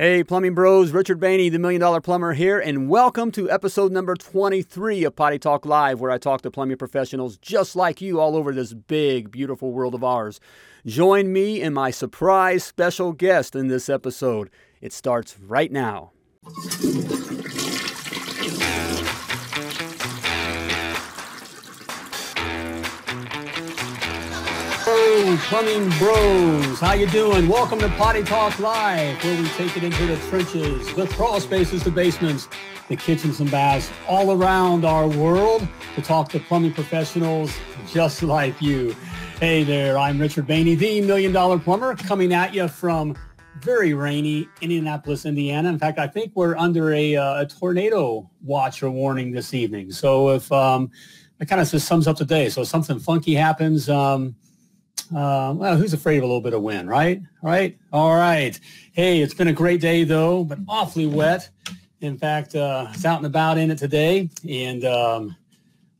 [0.00, 4.14] Hey, Plumbing Bros, Richard Bainey, the Million Dollar Plumber here, and welcome to episode number
[4.14, 8.34] 23 of Potty Talk Live, where I talk to plumbing professionals just like you all
[8.34, 10.40] over this big, beautiful world of ours.
[10.86, 14.48] Join me and my surprise special guest in this episode.
[14.80, 16.12] It starts right now.
[25.38, 26.80] Plumbing bros.
[26.80, 27.46] How you doing?
[27.46, 31.84] Welcome to Potty Talk Live, where we take it into the trenches, the crawl spaces,
[31.84, 32.48] the basements,
[32.88, 38.60] the kitchens and baths, all around our world to talk to plumbing professionals just like
[38.60, 38.94] you.
[39.38, 43.16] Hey there, I'm Richard Bainey, the Million Dollar Plumber, coming at you from
[43.60, 45.68] very rainy Indianapolis, Indiana.
[45.68, 49.92] In fact, I think we're under a, uh, a tornado watch or warning this evening.
[49.92, 50.90] So if um,
[51.38, 52.48] that kind of just sums up the day.
[52.48, 54.34] So if something funky happens, um,
[55.14, 57.20] uh, well, who's afraid of a little bit of wind, right?
[57.42, 57.78] Right?
[57.92, 58.58] All right.
[58.92, 61.48] Hey, it's been a great day though, but awfully wet.
[62.00, 65.36] In fact, uh, I was out and about in it today and um,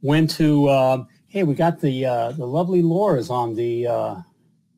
[0.02, 0.68] went to.
[0.68, 4.14] Uh, hey, we got the uh, the lovely Laura is on the uh,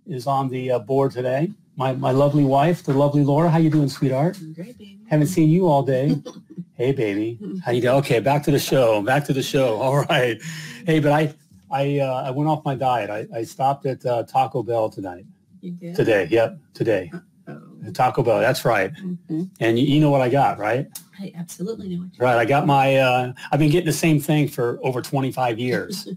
[0.06, 1.50] is on the uh, board today.
[1.76, 3.50] My my lovely wife, the lovely Laura.
[3.50, 4.38] How you doing, sweetheart?
[4.54, 4.98] Great, baby.
[5.08, 6.22] Haven't seen you all day.
[6.74, 7.38] hey, baby.
[7.64, 7.96] How you doing?
[7.96, 9.02] Okay, back to the show.
[9.02, 9.76] Back to the show.
[9.76, 10.40] All right.
[10.86, 11.34] Hey, but I
[11.72, 13.10] I uh, I went off my diet.
[13.10, 15.24] I, I stopped at uh, Taco Bell tonight.
[15.60, 15.94] You did?
[15.96, 17.10] Today, yep, today.
[17.48, 17.60] Oh,
[17.92, 18.40] Taco Bell.
[18.40, 18.92] That's right.
[18.94, 19.50] mhm.
[19.60, 20.86] And you, you know what I got, right?
[21.18, 22.24] I absolutely know what you got.
[22.24, 22.38] Right.
[22.38, 22.96] I got my.
[22.96, 26.06] Uh, I've been getting the same thing for over 25 years.
[26.06, 26.16] you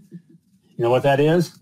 [0.78, 1.58] know what that is?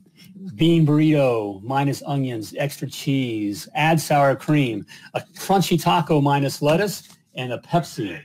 [0.56, 4.84] Bean burrito minus onions, extra cheese, add sour cream,
[5.14, 8.20] a crunchy taco minus lettuce, and a Pepsi.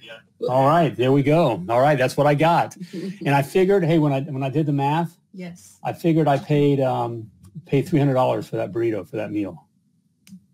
[0.50, 1.64] All right, there we go.
[1.70, 2.76] All right, that's what I got.
[3.26, 5.80] And I figured, hey, when I when I did the math, yes.
[5.84, 7.30] I figured I paid um,
[7.66, 9.66] paid three hundred dollars for that burrito for that meal.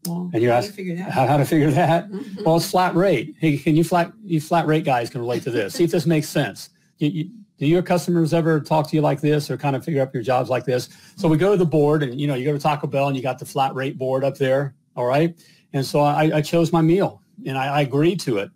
[0.07, 2.09] Well, And you're how asking- How, how to figure that?
[2.11, 2.43] Mhm.
[2.45, 3.35] Well, it's flat rate.
[3.39, 5.73] Hey, can you flat you flat rate guys can relate to this?
[5.73, 6.69] See if this makes sense.
[6.99, 10.01] You, you, do your customers ever talk to you like this or kind of figure
[10.01, 10.89] up your jobs like this?
[11.15, 13.15] So we go to the board and you know you go to Taco Bell and
[13.17, 14.75] you got the flat rate board up there.
[14.95, 15.33] All right,
[15.73, 18.49] and so I, I chose my meal and I, I agreed to it,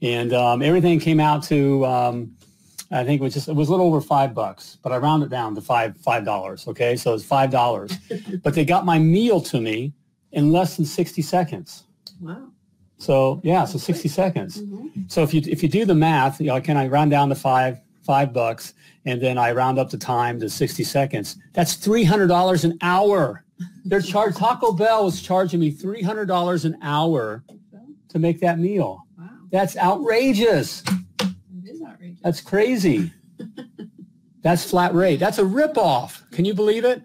[0.00, 2.36] and um, everything came out to um,
[2.94, 5.26] I think it was just it was a little over five bucks, but I rounded
[5.26, 6.66] it down to five five dollars.
[6.68, 7.96] Okay, so it's five dollars,
[8.42, 9.92] but they got my meal to me
[10.32, 11.84] in less than sixty seconds.
[12.20, 12.48] wow.
[12.98, 14.62] So yeah, so 60 seconds.
[14.62, 15.10] Mhm.
[15.10, 17.34] So if you if you do the math, you know, can I round down to
[17.34, 18.72] five five bucks
[19.04, 21.36] and then I round up the time to 60 seconds?
[21.52, 23.44] That's three hundred dollars an hour.
[23.84, 24.36] They're charged.
[24.38, 27.42] Taco Bell was charging me three hundred dollars an hour
[28.10, 29.02] to make that meal.
[29.18, 29.28] Wow.
[29.50, 30.82] That's outrageous.
[32.24, 32.40] It is outrageous.
[32.40, 33.12] That's crazy.
[34.42, 35.16] That's flat rate.
[35.16, 36.30] That's a ripoff.
[36.30, 37.02] Can you believe it?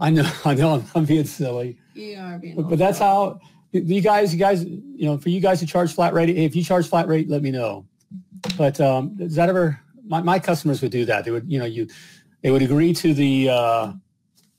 [0.00, 0.30] I know.
[0.44, 0.74] I know.
[0.74, 1.78] I'm, I'm being silly.
[1.94, 2.56] you are being.
[2.56, 3.40] But, but that's how
[3.72, 6.62] you guys, you guys, you know, for you guys to charge flat rate, if you
[6.62, 7.86] charge flat rate, let me know.
[8.56, 9.80] But um, does that ever?
[10.06, 11.24] My, my customers would do that.
[11.24, 11.88] They would, you know, you,
[12.42, 13.92] they would agree to the, uh,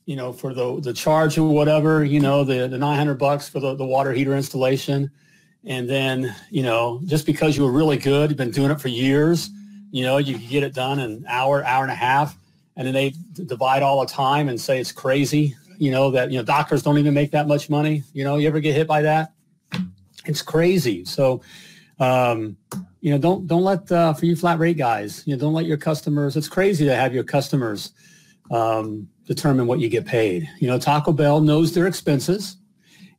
[0.08, 3.60] you know, for the the charge or whatever, you know, the the 900 bucks for
[3.60, 5.12] the the water heater installation,
[5.66, 8.88] and then you know, just because you were really good, you've been doing it for
[8.88, 9.50] years,
[9.98, 12.38] you know, you get it done in an hour, hour and a half,
[12.76, 13.14] and then they
[13.46, 16.98] divide all the time and say it's crazy you know that you know doctors don't
[16.98, 18.04] even make that much money.
[18.14, 19.34] You know you ever get hit by that?
[20.26, 21.06] It's crazy.
[21.06, 21.42] So
[22.00, 22.58] um
[23.02, 25.66] you know don't don't let uh, for you flat rate guys you know don't let
[25.66, 27.92] your customers it's crazy to have your customers
[28.52, 30.50] um determine what you get paid.
[30.60, 32.58] You know taco bell knows their expenses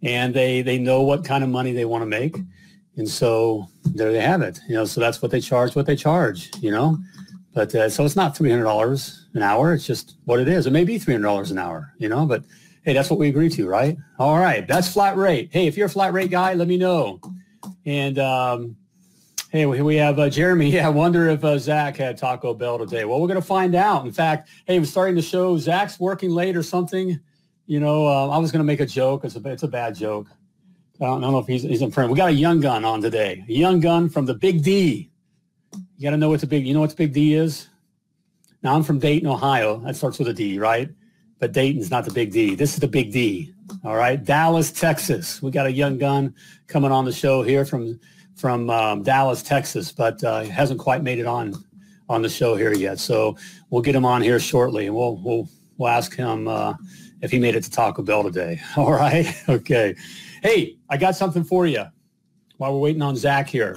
[0.03, 2.37] and they they know what kind of money they want to make
[2.99, 5.97] and so there they have it you know so that's what they charge what they
[5.97, 6.99] charge you know
[7.59, 9.73] but uh, so it's not three hundred dollars an hour.
[9.73, 10.67] It's just what it is.
[10.67, 12.25] It may be three hundred dollars an hour, you know.
[12.25, 12.45] But
[12.85, 13.97] hey, that's what we agree to, right?
[14.19, 15.49] All right, that's flat rate.
[15.51, 17.21] Hey, if you're a flat rate guy, let me know.
[17.85, 18.77] And um,
[19.51, 20.71] hey, we, have uh, Jeremy.
[20.75, 23.05] Yeah, I wonder if uh, Zach had Taco Bell today.
[23.05, 24.07] Well, we're gonna find out.
[24.07, 25.59] In fact, hey, we're starting the show.
[25.59, 27.19] Zach's working late or something.
[27.67, 29.25] You know, uh, I was gonna make a joke.
[29.25, 30.29] It's a it's a bad joke.
[31.01, 32.11] I don't, know if he's he's in front.
[32.11, 33.45] We got a young gun on today.
[33.49, 35.11] A young gun from the Big D.
[35.99, 37.69] You got to know what the big, you know what the big D is?
[38.63, 39.79] Now I'm from Dayton, Ohio.
[39.81, 40.89] That starts with a D, right?
[41.41, 42.55] But Dayton's not the big D.
[42.55, 43.53] This is the big D.
[43.85, 44.23] All right.
[44.23, 45.43] Dallas, Texas.
[45.43, 46.35] We got a young gun
[46.69, 47.99] coming on the show here from,
[48.37, 51.55] from um, Dallas, Texas, but uh, hasn't quite made it on,
[52.09, 52.99] on the show here yet.
[52.99, 53.37] So
[53.71, 55.49] we'll get him on here shortly and we'll, we'll,
[55.79, 56.75] we'll ask him uh,
[57.23, 58.61] if he made it to Taco Bell today.
[58.77, 59.33] All right.
[59.49, 59.97] Okay.
[60.43, 61.85] Hey, I got something for you
[62.59, 63.77] while we're waiting on Zach here.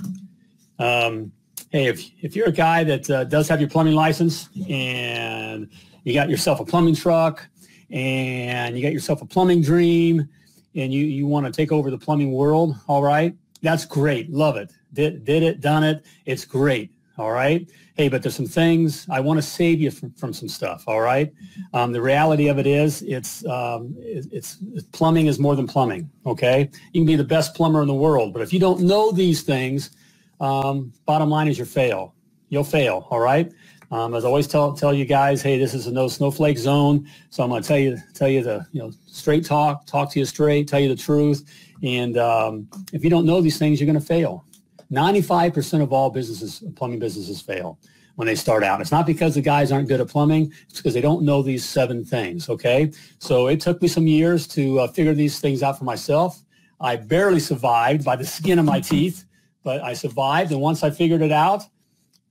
[0.80, 1.32] Um,
[1.70, 5.70] hey, if, if you're a guy that uh, does have your plumbing license and
[6.04, 7.48] you got yourself a plumbing truck
[7.90, 10.28] and you got yourself a plumbing dream
[10.76, 14.32] and you, you want to take over the plumbing world, all right, That's great.
[14.32, 14.72] Love it.
[14.94, 16.06] Did, did it, done it.
[16.26, 16.92] It's great.
[17.18, 17.70] All right.
[17.96, 20.84] Hey, but there's some things I want to save you from, from some stuff.
[20.88, 21.32] All right.
[21.74, 24.58] Um, the reality of it is it's, um, it, it's
[24.92, 26.10] plumbing is more than plumbing.
[26.26, 26.70] Okay.
[26.94, 29.42] You can be the best plumber in the world, but if you don't know these
[29.42, 29.92] things,
[30.40, 32.16] um, bottom line is you'll fail.
[32.50, 33.08] You'll fail.
[33.10, 33.52] All right.
[33.92, 37.08] Um, as I always tell tell you guys, hey, this is a no snowflake zone.
[37.30, 40.20] So I'm going to tell you tell you the you know straight talk, talk to
[40.20, 41.44] you straight, tell you the truth.
[41.84, 44.46] And um, if you don't know these things, you're going to fail.
[44.92, 47.80] 95% of all businesses, plumbing businesses, fail
[48.16, 48.82] when they start out.
[48.82, 51.66] It's not because the guys aren't good at plumbing; it's because they don't know these
[51.66, 52.50] seven things.
[52.50, 56.42] Okay, so it took me some years to uh, figure these things out for myself.
[56.80, 59.26] I barely survived by the skin of my teeth,
[59.64, 61.64] but I survived, and once I figured it out,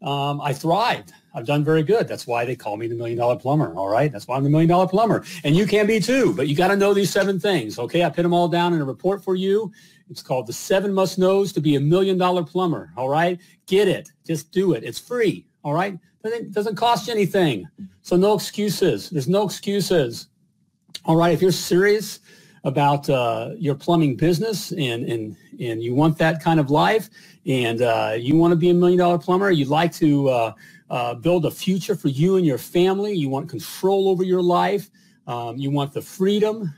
[0.02, 1.12] um, I thrived.
[1.34, 2.08] I've done very good.
[2.08, 3.74] That's why they call me the million dollar plumber.
[3.76, 4.10] All right.
[4.10, 5.24] That's why I'm the million dollar plumber.
[5.44, 7.78] And you can be too, but you got to know these seven things.
[7.78, 8.02] Okay.
[8.02, 9.70] I put them all down in a report for you.
[10.10, 12.92] It's called the seven must knows to be a million dollar plumber.
[12.96, 13.40] All right.
[13.66, 14.10] Get it.
[14.26, 14.82] Just do it.
[14.82, 15.46] It's free.
[15.62, 15.96] All right.
[16.24, 17.66] It doesn't cost you anything.
[18.02, 19.08] So no excuses.
[19.08, 20.26] There's no excuses.
[21.04, 21.32] All right.
[21.32, 22.20] If you're serious
[22.64, 27.08] about uh, your plumbing business and, and, and you want that kind of life
[27.46, 30.52] and uh, you want to be a million dollar plumber, you'd like to uh,
[30.90, 33.14] uh, build a future for you and your family.
[33.14, 34.90] You want control over your life.
[35.26, 36.74] Um, you want the freedom.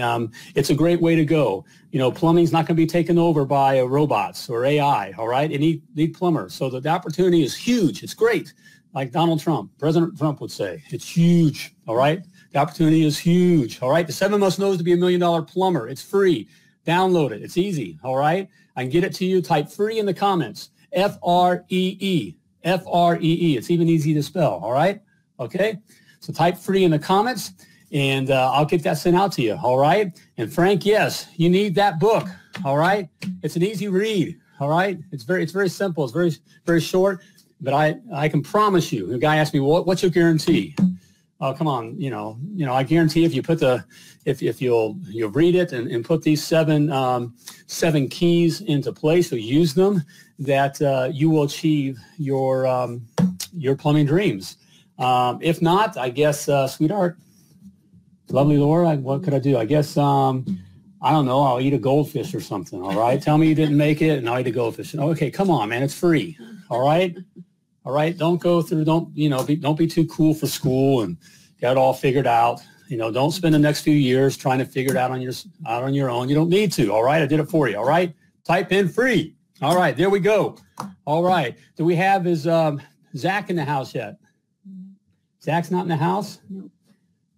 [0.00, 1.64] Um, it's a great way to go.
[1.90, 5.12] You know, plumbing's not going to be taken over by uh, robots or AI.
[5.18, 6.54] All right, it need need plumbers.
[6.54, 8.02] So the, the opportunity is huge.
[8.02, 8.52] It's great.
[8.94, 11.74] Like Donald Trump, President Trump would say, it's huge.
[11.88, 13.82] All right, the opportunity is huge.
[13.82, 15.88] All right, the seven must knows to be a million dollar plumber.
[15.88, 16.48] It's free.
[16.86, 17.42] Download it.
[17.42, 17.98] It's easy.
[18.04, 19.42] All right, I can get it to you.
[19.42, 20.70] Type free in the comments.
[20.92, 23.56] F R E E F-R-E-E.
[23.56, 24.60] It's even easy to spell.
[24.62, 25.00] All right.
[25.38, 25.78] Okay.
[26.20, 27.52] So type free in the comments
[27.94, 29.58] and uh, I'll get that sent out to you.
[29.62, 30.12] All right.
[30.36, 32.28] And Frank, yes, you need that book.
[32.64, 33.08] All right.
[33.42, 34.36] It's an easy read.
[34.60, 34.98] All right.
[35.12, 36.04] It's very, it's very simple.
[36.04, 36.32] It's very,
[36.66, 37.22] very short,
[37.60, 40.76] but I, I can promise you, the guy asked me, what, what's your guarantee?
[41.40, 41.98] Oh, come on.
[41.98, 43.84] You know, you know, I guarantee if you put the,
[44.24, 47.34] if, if you'll, you'll read it and, and put these seven, um,
[47.66, 50.02] seven keys into place or use them,
[50.40, 53.06] that uh, you will achieve your um,
[53.56, 54.56] your plumbing dreams.
[54.98, 57.16] Um, if not, I guess, uh, sweetheart,
[58.30, 59.56] lovely Laura, what could I do?
[59.56, 60.44] I guess, um,
[61.02, 63.20] I don't know, I'll eat a goldfish or something, all right?
[63.20, 64.94] Tell me you didn't make it and I'll eat a goldfish.
[64.94, 66.38] Okay, come on, man, it's free,
[66.70, 67.16] all right?
[67.84, 71.02] All right, don't go through, don't, you know, be, don't be too cool for school
[71.02, 71.18] and
[71.60, 72.62] get it all figured out.
[72.88, 75.32] You know, don't spend the next few years trying to figure it out on your,
[75.66, 76.28] out on your own.
[76.28, 77.22] You don't need to, all right?
[77.22, 78.14] I did it for you, all right?
[78.44, 79.34] Type in free.
[79.62, 80.56] All right, there we go.
[81.06, 81.56] All right.
[81.76, 82.82] Do we have is um,
[83.16, 84.16] Zach in the house yet?
[85.42, 86.40] Zach's not in the house?
[86.48, 86.70] No.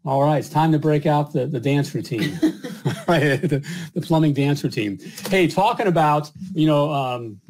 [0.06, 2.38] All right, it's time to break out the, the dance routine.
[3.08, 5.00] right, the, the, plumbing dance routine.
[5.28, 7.40] Hey, talking about, you know, um,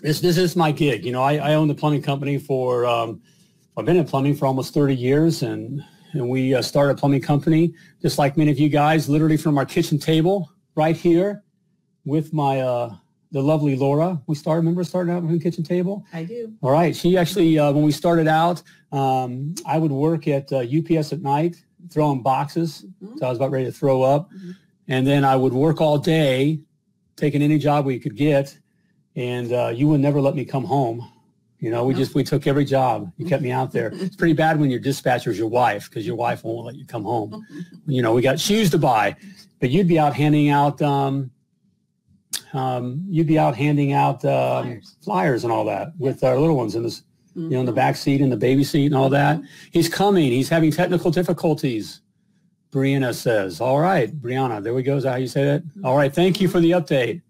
[0.00, 1.04] this this is my gig.
[1.04, 3.22] You know, I, I own the plumbing company for, um,
[3.76, 7.20] I've been in plumbing for almost 30 years and, and we uh, started a plumbing
[7.20, 7.72] company,
[8.02, 11.44] just like many of you guys, literally from our kitchen table right here
[12.04, 12.96] with my uh,
[13.30, 14.20] the lovely Laura.
[14.26, 16.04] We started, remember starting out from the kitchen table?
[16.12, 16.52] I do.
[16.62, 16.96] All right.
[16.96, 18.62] She actually, uh, when we started out,
[18.92, 22.84] um, I would work at uh, UPS at night, throwing boxes.
[23.02, 23.18] Mm-hmm.
[23.18, 24.30] So I was about ready to throw up.
[24.32, 24.50] Mm-hmm.
[24.88, 26.60] And then I would work all day,
[27.16, 28.56] taking any job we could get.
[29.16, 31.10] And uh, you would never let me come home.
[31.58, 31.98] You know, we no.
[31.98, 33.10] just, we took every job.
[33.16, 33.90] You kept me out there.
[33.94, 36.84] it's pretty bad when your dispatcher is your wife because your wife won't let you
[36.84, 37.44] come home.
[37.86, 39.16] you know, we got shoes to buy,
[39.58, 41.30] but you'd be out handing out, um,
[42.52, 44.96] um, you'd be out handing out um, flyers.
[45.02, 45.44] flyers.
[45.44, 47.05] and all that with our little ones in this, mm-hmm.
[47.36, 49.36] You know, in the back seat and the baby seat and all that.
[49.36, 49.46] Mm-hmm.
[49.70, 50.32] He's coming.
[50.32, 52.00] He's having technical difficulties.
[52.72, 54.96] Brianna says, all right, Brianna, there we go.
[54.96, 55.62] Is that how you say that?
[55.84, 56.12] All right.
[56.12, 57.22] Thank you for the update.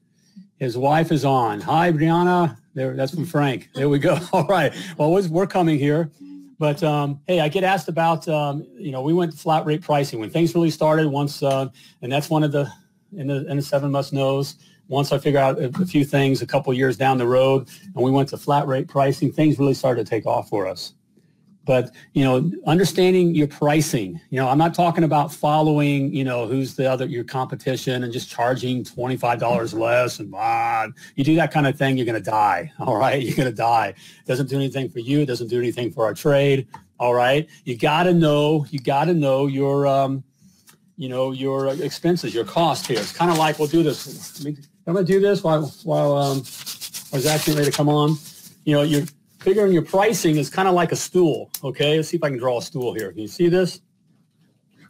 [0.59, 1.61] His wife is on.
[1.61, 2.57] Hi, Brianna.
[2.75, 3.69] There, that's from Frank.
[3.75, 4.19] There we go.
[4.33, 4.73] All right.
[4.97, 6.11] Well, we're coming here.
[6.59, 10.21] But um, hey, I get asked about, um, you know, we went flat rate pricing
[10.21, 11.69] when things really started once, uh,
[12.01, 12.71] and that's one of the,
[13.15, 14.57] in the, in the seven must knows
[14.89, 18.11] once I figured out a, few things a couple years down the road and we
[18.11, 20.95] went to flat rate pricing, things really started to take off for us.
[21.65, 26.47] But, you know, understanding your pricing, you know, I'm not talking about following, you know,
[26.47, 30.87] who's the other, your competition and just charging $25 less and blah.
[31.17, 32.73] You do that kind of thing, you're going to die.
[32.79, 33.21] All right.
[33.21, 33.89] You're going to die.
[33.89, 35.21] It doesn't do anything for you.
[35.21, 36.69] It doesn't do anything for our trade.
[37.01, 37.49] All right.
[37.65, 40.23] You got to know, you got to know your, um,
[40.97, 43.01] you know, your expenses, your cost here.
[43.01, 44.47] It's kind of like, we'll do this.
[44.87, 48.17] I'm going to do this while, while um, I was actually ready to come on.
[48.65, 49.07] You know, you're
[49.41, 51.51] figuring your pricing is kind of like a stool.
[51.65, 53.11] Okay, let's see if I can draw a stool here.
[53.11, 53.81] Can you see this?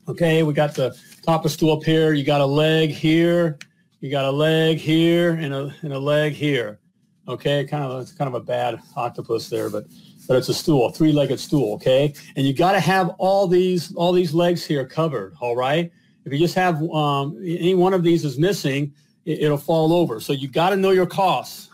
[0.06, 2.12] Okay, we got the top of stool up here.
[2.12, 3.58] You got a leg here.
[4.00, 6.78] You got a leg here and a, and a leg here.
[7.26, 9.86] Okay, kind of it's kind of a bad octopus there, but
[10.28, 11.74] but it's a stool, a three-legged stool.
[11.74, 15.34] Okay, and you got to have all these all these legs here covered.
[15.40, 15.90] All right.
[16.24, 18.92] If you just have um, any one of these is missing,
[19.26, 20.20] it, it'll fall over.
[20.20, 21.68] So you got to know your costs.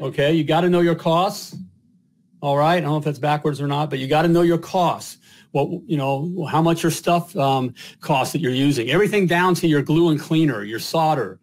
[0.00, 1.56] Okay, you got to know your costs.
[2.40, 2.76] All right.
[2.76, 5.18] I don't know if that's backwards or not, but you got to know your costs.
[5.52, 8.90] What you know, how much your stuff um, costs that you're using.
[8.90, 11.38] Everything down to your glue and cleaner, your solder.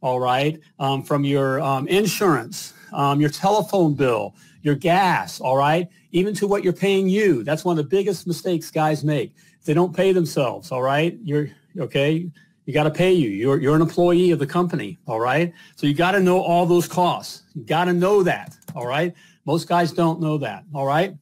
[0.00, 5.40] All right, um, from your um, insurance, um, your telephone bill, your gas.
[5.40, 7.42] All right, even to what you're paying you.
[7.42, 9.34] That's one of the biggest mistakes guys make.
[9.64, 10.70] They don't pay themselves.
[10.70, 12.30] All right, you're okay.
[12.66, 13.30] You got to pay you.
[13.30, 14.98] You're, you're an employee of the company.
[15.06, 15.54] All right.
[15.76, 17.44] So you got to know all those costs.
[17.54, 18.56] You got to know that.
[18.74, 19.14] All right.
[19.44, 20.64] Most guys don't know that.
[20.74, 21.14] All right.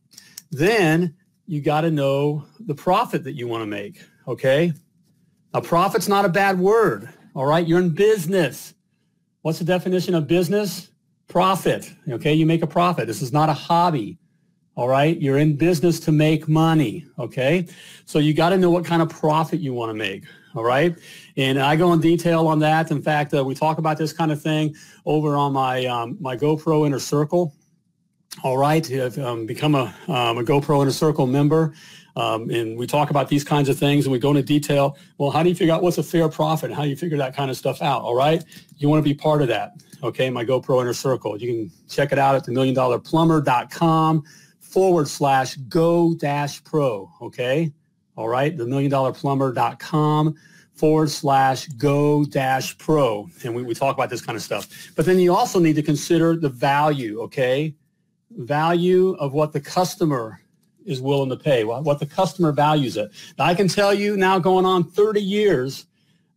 [0.51, 1.15] Then
[1.47, 4.01] you got to know the profit that you want to make.
[4.27, 4.73] Okay.
[5.53, 7.11] Now, profit's not a bad word.
[7.35, 7.67] All right.
[7.67, 8.73] You're in business.
[9.43, 10.89] What's the definition of business?
[11.29, 11.93] Profit.
[12.09, 12.33] Okay.
[12.33, 13.07] You make a profit.
[13.07, 14.17] This is not a hobby.
[14.77, 15.21] All right.
[15.21, 17.05] You're in business to make money.
[17.19, 17.67] Okay.
[18.07, 20.25] So you got to know what kind of profit you want to make.
[20.55, 20.97] All right.
[21.37, 22.91] And I go in detail on that.
[22.91, 26.37] In fact, uh, we talk about this kind of thing over on my, um, my
[26.37, 27.53] GoPro Inner Circle.
[28.43, 28.89] All right.
[28.93, 31.75] I've um, become a, um, a GoPro Inner Circle member.
[32.17, 34.97] Um, and we talk about these kinds of things and we go into detail.
[35.19, 36.71] Well, how do you figure out what's a fair profit?
[36.71, 38.03] How do you figure that kind of stuff out?
[38.03, 38.45] All right.
[38.77, 39.73] You want to be part of that.
[40.05, 40.31] Okay.
[40.31, 41.41] My GoPro Inner Circle.
[41.41, 44.23] You can check it out at the million dollar plumber.com
[44.61, 47.11] forward slash go dash pro.
[47.21, 47.73] Okay.
[48.17, 50.37] All right, the million dollar plumber.com
[50.75, 53.29] forward slash go dash pro.
[53.45, 54.93] And we, we talk about this kind of stuff.
[54.97, 57.75] But then you also need to consider the value, okay?
[58.31, 60.41] Value of what the customer
[60.85, 63.11] is willing to pay, what, the customer values it.
[63.39, 65.87] Now, I can tell you now going on 30 years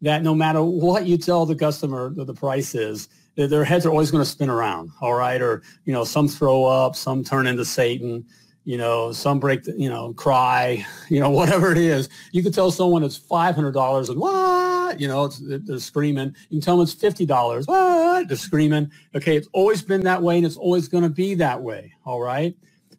[0.01, 4.09] that no matter what you tell the customer the price is, their heads are always
[4.09, 5.41] going to spin around, all right?
[5.41, 8.25] Or, you know, some throw up, some turn into Satan
[8.67, 12.09] you know, some break, the, you know, cry, you know, whatever it is.
[12.33, 16.35] You can tell someone it's $500 and what, you know, they're screaming.
[16.49, 17.65] You can tell them it's $50.
[17.65, 18.27] What?
[18.27, 18.91] They're screaming.
[19.15, 19.37] Okay.
[19.37, 21.93] It's always been that way and it's always going to be that way.
[22.03, 22.57] All right.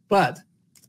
[0.09, 0.39] But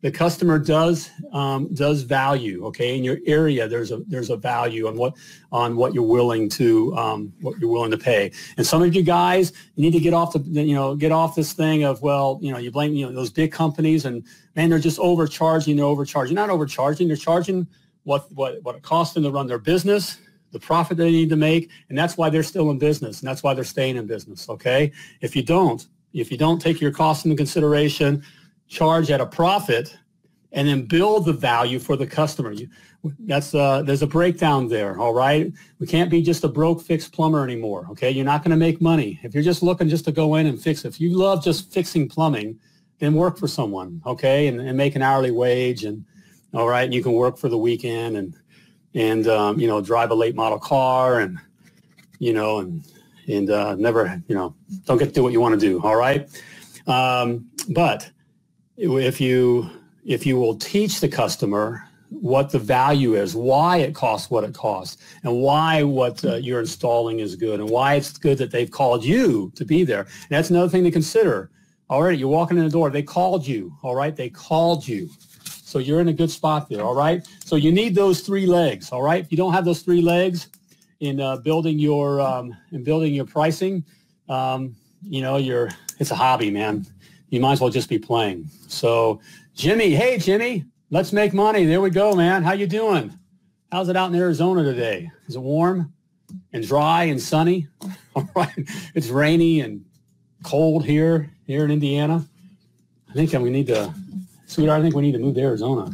[0.01, 2.97] the customer does um, does value okay?
[2.97, 5.15] In your area there's a there's a value on what
[5.51, 8.31] on what you're willing to um, what you're willing to pay.
[8.57, 11.35] And some of you guys you need to get off the you know get off
[11.35, 14.69] this thing of well you know you blame you know those big companies and man
[14.69, 16.35] they're just overcharging they're overcharging.
[16.35, 17.67] Not overcharging they're charging
[18.03, 20.17] what what what it costs them to run their business
[20.51, 23.43] the profit they need to make and that's why they're still in business and that's
[23.43, 24.91] why they're staying in business okay?
[25.21, 28.23] If you don't if you don't take your costs into consideration
[28.67, 29.97] charge at a profit
[30.51, 32.51] and then build the value for the customer.
[32.51, 32.69] You,
[33.19, 34.99] that's uh, there's a breakdown there.
[34.99, 37.87] All right, we can't be just a broke fixed plumber anymore.
[37.91, 40.47] Okay, you're not going to make money if you're just looking just to go in
[40.47, 40.85] and fix.
[40.85, 42.59] If you love just fixing plumbing,
[42.99, 44.01] then work for someone.
[44.05, 46.03] Okay, and, and make an hourly wage and
[46.53, 48.35] all right, and you can work for the weekend and
[48.95, 51.37] and um, you know drive a late model car and
[52.17, 52.83] you know and
[53.27, 55.81] and uh, never you know don't get to do what you want to do.
[55.83, 56.27] All right,
[56.87, 58.09] um, but
[58.77, 59.69] if you
[60.09, 64.55] if you will teach the customer what the value is, why it costs what it
[64.55, 68.71] costs, and why what uh, you're installing is good, and why it's good that they've
[68.71, 70.01] called you to be there.
[70.01, 71.51] And that's another thing to consider.
[71.91, 72.89] All right, you're walking in the door.
[72.89, 73.71] They called you.
[73.83, 75.09] All right, they called you.
[75.43, 76.81] So you're in a good spot there.
[76.81, 77.27] All right.
[77.45, 78.91] So you need those three legs.
[78.91, 79.23] All right.
[79.23, 80.47] If you don't have those three legs
[80.99, 83.85] in uh, building your um, in building your pricing,
[84.29, 86.87] um, you know, you're it's a hobby, man.
[87.29, 88.49] You might as well just be playing.
[88.67, 89.21] So
[89.59, 91.65] Jimmy, hey Jimmy, let's make money.
[91.65, 92.43] There we go, man.
[92.43, 93.13] How you doing?
[93.69, 95.11] How's it out in Arizona today?
[95.27, 95.91] Is it warm
[96.53, 97.67] and dry and sunny?
[98.15, 98.57] All right.
[98.95, 99.83] It's rainy and
[100.43, 102.25] cold here, here in Indiana.
[103.09, 103.93] I think we need to,
[104.47, 105.91] sweetheart, I think we need to move to Arizona.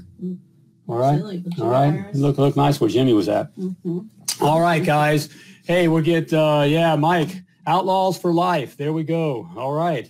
[0.88, 1.20] All right.
[1.60, 2.14] All right.
[2.14, 3.52] Look, look nice where Jimmy was at.
[3.56, 4.46] Mm-hmm.
[4.46, 5.30] All right, guys.
[5.66, 8.78] Hey, we'll get, uh, yeah, Mike, Outlaws for Life.
[8.78, 9.50] There we go.
[9.58, 10.08] All right.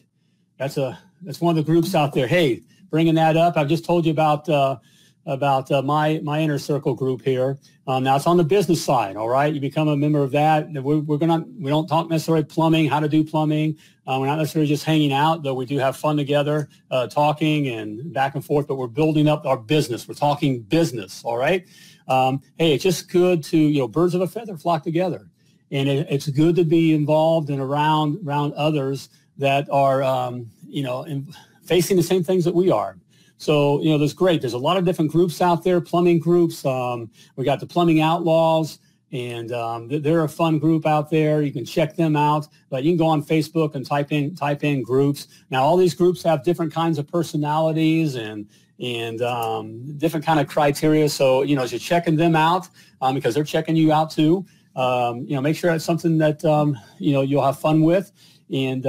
[0.59, 2.27] That's a, that's one of the groups out there.
[2.27, 3.57] Hey, bringing that up.
[3.57, 4.77] I've just told you about uh,
[5.25, 7.57] about uh, my my inner circle group here.
[7.87, 9.15] Um, now it's on the business side.
[9.15, 10.71] All right, you become a member of that.
[10.71, 13.77] We're, we're gonna we don't talk necessarily plumbing, how to do plumbing.
[14.07, 17.67] Uh, we're not necessarily just hanging out, though we do have fun together, uh, talking
[17.69, 18.67] and back and forth.
[18.67, 20.07] But we're building up our business.
[20.07, 21.23] We're talking business.
[21.23, 21.65] All right.
[22.07, 25.27] Um, hey, it's just good to you know birds of a feather flock together,
[25.71, 30.83] and it, it's good to be involved and around around others that are um, you
[30.83, 31.03] know.
[31.03, 31.33] In,
[31.65, 32.97] facing the same things that we are.
[33.37, 34.39] So, you know, that's great.
[34.41, 36.65] There's a lot of different groups out there, plumbing groups.
[36.65, 38.79] Um, we got the plumbing outlaws.
[39.11, 41.41] and um, they're a fun group out there.
[41.41, 44.63] You can check them out, but you can go on Facebook and type in type
[44.63, 45.27] in groups.
[45.49, 48.47] Now, all these groups have different kinds of personalities and
[48.79, 51.07] and um, different kind of criteria.
[51.07, 52.67] So you know, as you're checking them out,
[53.01, 54.45] um, because they're checking you out too,
[54.75, 58.11] um, you know, make sure it's something that um, you know you'll have fun with,
[58.51, 58.85] and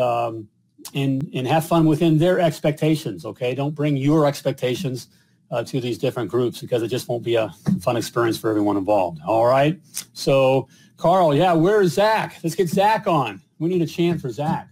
[0.95, 3.25] and and have fun within their expectations.
[3.25, 5.09] Okay, don't bring your expectations
[5.50, 7.50] uh, to these different groups because it just won't be a
[7.81, 9.21] fun experience for everyone involved.
[9.26, 9.78] All right.
[10.12, 12.38] So Carl, yeah, where's Zach?
[12.43, 13.40] Let's get Zach on.
[13.59, 14.69] We need a chant for Zach.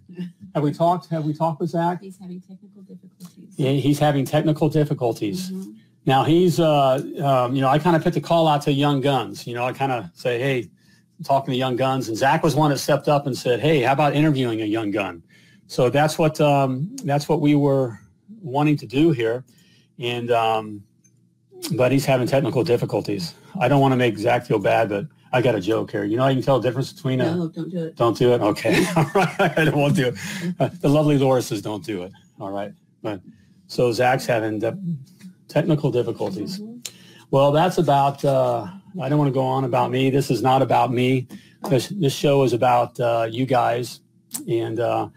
[0.55, 1.09] Have we talked?
[1.11, 2.01] Have we talked with Zach?
[2.01, 3.55] He's having technical difficulties.
[3.57, 5.51] Yeah, he's having technical difficulties.
[5.51, 5.73] Mm-hmm.
[6.07, 9.01] Now he's, uh, um, you know, I kind of put the call out to young
[9.01, 9.47] guns.
[9.47, 10.71] You know, I kind of say, hey,
[11.25, 13.93] talking to young guns, and Zach was one that stepped up and said, hey, how
[13.93, 15.23] about interviewing a young gun?
[15.67, 17.99] So that's what um, that's what we were
[18.43, 19.45] wanting to do here
[19.99, 20.85] and um,
[21.77, 23.35] but he's having technical difficulties.
[23.61, 26.05] I don't want to make Zach feel bad, but I got a joke here.
[26.05, 27.37] You know, I can tell the difference between a.
[27.37, 27.97] No, don't do it.
[27.97, 28.41] Don't do it.
[28.41, 29.41] Okay, all right.
[29.59, 30.55] I won't do it.
[30.59, 33.21] Uh, the lovely Laura says, "Don't do it." All right, but
[33.67, 34.79] so Zach's having de-
[35.49, 36.61] technical difficulties.
[37.31, 38.25] Well, that's about.
[38.25, 38.67] Uh,
[39.01, 40.11] I don't want to go on about me.
[40.11, 41.27] This is not about me.
[41.69, 44.01] This, this show is about uh, you guys,
[44.47, 45.09] and uh,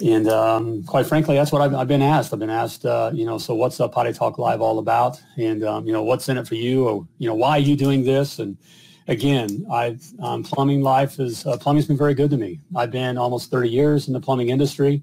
[0.00, 2.32] and um, quite frankly, that's what I've, I've been asked.
[2.32, 5.20] I've been asked, uh, you know, so what's uh, Potty Talk Live all about?
[5.36, 6.88] And um, you know, what's in it for you?
[6.88, 8.40] Or you know, why are you doing this?
[8.40, 8.56] And
[9.06, 12.60] again, I've um, plumbing life is uh, plumbing's been very good to me.
[12.74, 15.02] I've been almost 30 years in the plumbing industry.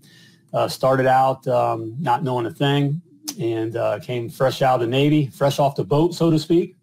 [0.54, 3.02] Uh, started out um, not knowing a thing,
[3.40, 6.76] and uh, came fresh out of the Navy, fresh off the boat, so to speak,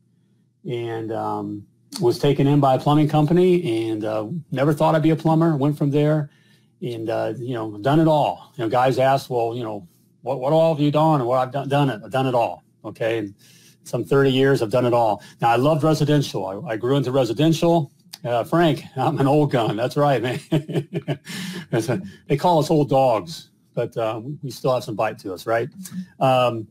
[0.66, 1.66] and um,
[2.00, 5.54] was taken in by a plumbing company, and uh, never thought I'd be a plumber.
[5.54, 6.30] Went from there,
[6.82, 8.52] and uh, you know, done it all.
[8.56, 9.86] You know, guys ask, well, you know,
[10.22, 11.20] what what all have you done?
[11.20, 12.00] And what I've done, done it.
[12.04, 12.64] I've done it all.
[12.84, 13.34] Okay, and
[13.84, 15.22] some 30 years, I've done it all.
[15.40, 16.46] Now I loved residential.
[16.46, 17.90] I, I grew into residential.
[18.24, 19.76] Uh, Frank, I'm an old gun.
[19.76, 20.40] That's right, man.
[22.28, 25.68] They call us old dogs, but uh, we still have some bite to us, right?
[26.18, 26.66] Um,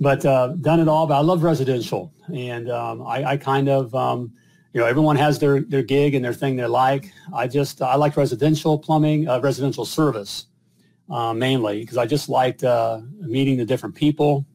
[0.00, 1.06] but uh, done it all.
[1.06, 4.32] But I love residential, and um, I, I kind of, um,
[4.72, 7.12] you know, everyone has their their gig and their thing they like.
[7.34, 10.46] I just I like residential plumbing, uh, residential service
[11.12, 14.46] uh, mainly because I just liked uh, meeting the different people.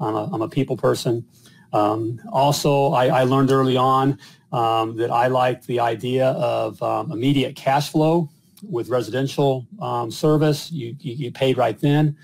[0.00, 1.26] I'm a, I'm a people person.
[1.72, 4.18] Um, also, I, I learned early on
[4.52, 8.28] um, that I like the idea of um, immediate cash flow
[8.62, 10.72] with residential um, service.
[10.72, 12.16] You, you get paid right then.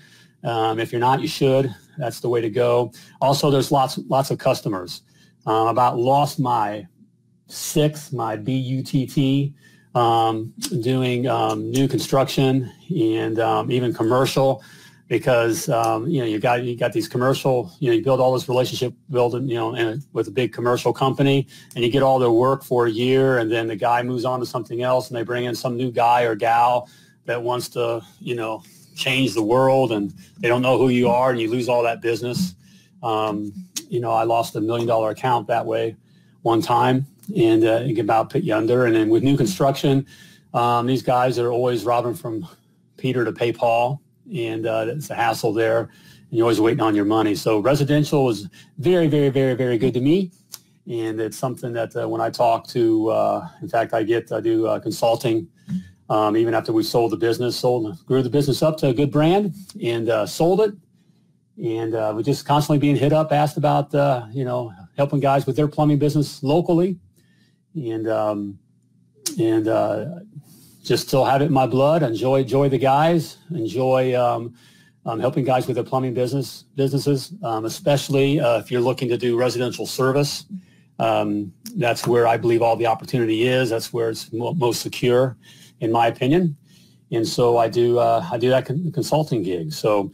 [0.43, 1.73] Um, if you're not, you should.
[1.97, 2.91] That's the way to go.
[3.21, 5.01] Also, there's lots lots of customers.
[5.45, 6.85] Um, about lost my
[7.47, 9.53] sixth, my BUTT,
[9.95, 14.63] um, doing um, new construction and um, even commercial
[15.07, 18.33] because um, you know you got you got these commercial you know you build all
[18.33, 22.19] this relationship building you know and with a big commercial company and you get all
[22.19, 25.17] their work for a year and then the guy moves on to something else and
[25.17, 26.89] they bring in some new guy or gal
[27.25, 28.61] that wants to you know
[28.95, 32.01] change the world and they don't know who you are and you lose all that
[32.01, 32.55] business.
[33.03, 33.53] Um,
[33.89, 35.95] you know I lost a million dollar account that way
[36.41, 37.05] one time
[37.35, 40.05] and uh, it can you under and then with new construction
[40.53, 42.47] um, these guys are always robbing from
[42.97, 44.01] Peter to pay Paul
[44.35, 45.79] and uh, it's a hassle there.
[45.79, 45.89] And
[46.31, 47.35] you're always waiting on your money.
[47.35, 50.31] So residential was very very very very good to me.
[50.87, 54.39] And it's something that uh, when i talk to uh, in fact i get i
[54.39, 55.47] do uh, consulting
[56.09, 59.11] um, even after we sold the business sold grew the business up to a good
[59.11, 60.73] brand and uh, sold it.
[61.63, 65.45] And uh, we're just constantly being hit up asked about uh, you know helping guys
[65.45, 66.99] with their plumbing business locally
[67.77, 68.59] and um,
[69.39, 70.05] and uh,
[70.83, 72.03] just still have it in my blood.
[72.03, 73.37] Enjoy enjoy the guys.
[73.51, 74.55] Enjoy um,
[75.05, 79.17] um, helping guys with their plumbing business businesses, um, especially uh, if you're looking to
[79.17, 80.45] do residential service.
[80.99, 83.69] Um, that's where I believe all the opportunity is.
[83.69, 85.37] That's where it's mo- most secure,
[85.79, 86.57] in my opinion.
[87.11, 89.71] And so I do uh, I do that con- consulting gig.
[89.71, 90.11] So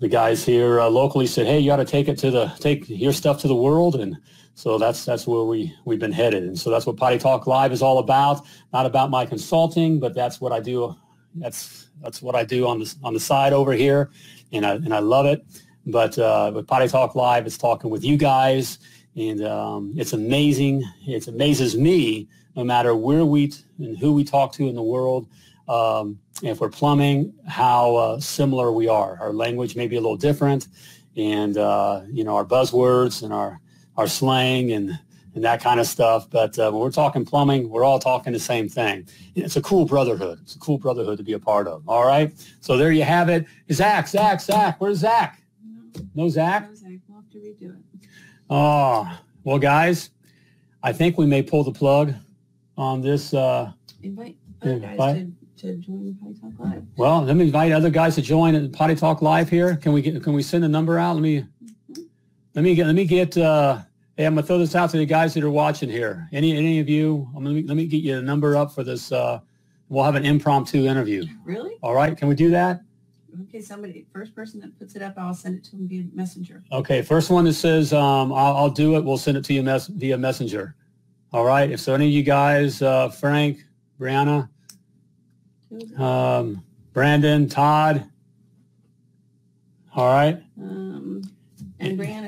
[0.00, 2.88] the guys here uh, locally said, "Hey, you got to take it to the take
[2.88, 4.16] your stuff to the world," and
[4.58, 6.42] so that's that's where we we've been headed.
[6.42, 8.44] And so that's what Potty Talk Live is all about.
[8.72, 10.96] Not about my consulting, but that's what I do.
[11.36, 14.10] That's that's what I do on the on the side over here,
[14.52, 15.46] and I and I love it.
[15.86, 18.80] But uh, with Potty Talk Live, it's talking with you guys,
[19.14, 20.82] and um, it's amazing.
[21.06, 24.82] It amazes me no matter where we t- and who we talk to in the
[24.82, 25.28] world.
[25.68, 29.18] Um, if we're plumbing, how uh, similar we are.
[29.20, 30.66] Our language may be a little different,
[31.16, 33.60] and uh, you know our buzzwords and our
[33.98, 34.98] our slang and
[35.34, 36.28] and that kind of stuff.
[36.30, 39.06] But uh, when we're talking plumbing, we're all talking the same thing.
[39.36, 40.38] It's a cool brotherhood.
[40.42, 41.86] It's a cool brotherhood to be a part of.
[41.88, 42.32] All right.
[42.60, 43.44] So there you have it.
[43.70, 44.80] Zach, Zach, Zach.
[44.80, 45.42] Where's Zach?
[46.14, 46.68] No Zach.
[46.68, 48.08] No, Zach, we'll have to redo it.
[48.50, 50.10] Oh, well, guys,
[50.82, 52.14] I think we may pull the plug
[52.76, 53.34] on this.
[53.34, 56.82] Uh, Invite other guys to, to join Potty Talk Live.
[56.96, 59.76] well, let me invite other guys to join in Potty Talk Live here.
[59.76, 60.22] Can we get?
[60.22, 61.14] Can we send a number out?
[61.14, 61.44] Let me.
[62.54, 62.86] Let me get.
[62.86, 63.36] Let me get.
[63.36, 63.80] Uh,
[64.18, 66.28] hey, I'm gonna throw this out to the guys that are watching here.
[66.32, 67.30] Any any of you?
[67.34, 69.10] I'm gonna let me get you a number up for this.
[69.12, 69.40] Uh,
[69.88, 71.24] we'll have an impromptu interview.
[71.44, 71.76] Really?
[71.80, 72.14] All right.
[72.16, 72.82] Can we do that?
[73.42, 76.64] Okay, somebody, first person that puts it up, I'll send it to them via messenger.
[76.72, 79.04] Okay, first one that says um, I'll, I'll do it.
[79.04, 80.74] We'll send it to you mess, via messenger.
[81.32, 81.70] All right.
[81.70, 83.64] If so, any of you guys, uh, Frank,
[84.00, 84.48] Brianna,
[85.98, 88.10] um, Brandon, Todd.
[89.94, 90.42] All right.
[90.60, 90.87] Um,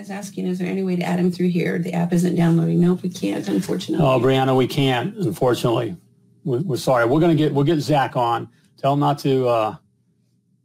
[0.01, 1.79] Brianna's asking, is there any way to add him through here?
[1.79, 2.81] The app isn't downloading.
[2.81, 4.05] Nope, we can't, unfortunately.
[4.05, 5.15] Oh, Brianna, we can't.
[5.17, 5.97] Unfortunately,
[6.45, 7.05] we're, we're sorry.
[7.05, 8.49] We're gonna get we'll get Zach on.
[8.79, 9.47] Tell him not to.
[9.47, 9.77] Uh,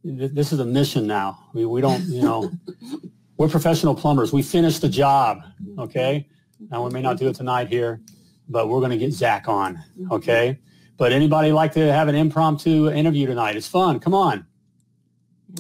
[0.03, 1.49] th- this is a mission now.
[1.53, 2.51] We we don't you know.
[3.37, 4.31] we're professional plumbers.
[4.31, 5.43] We finished the job.
[5.77, 6.27] Okay.
[6.71, 8.01] Now we may not do it tonight here,
[8.47, 9.83] but we're gonna get Zach on.
[10.11, 10.59] Okay.
[10.97, 13.57] But anybody like to have an impromptu interview tonight?
[13.57, 13.99] It's fun.
[13.99, 14.45] Come on.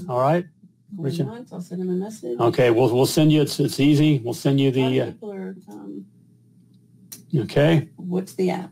[0.07, 0.45] All right.
[0.97, 1.27] Richard.
[1.27, 2.39] once, I'll send him a message.
[2.39, 2.71] Okay.
[2.71, 3.41] We'll we'll send you.
[3.41, 4.19] It's it's easy.
[4.23, 5.01] We'll send you the.
[5.01, 6.05] Uh, people are, um,
[7.35, 7.89] okay.
[7.95, 8.71] what's the app?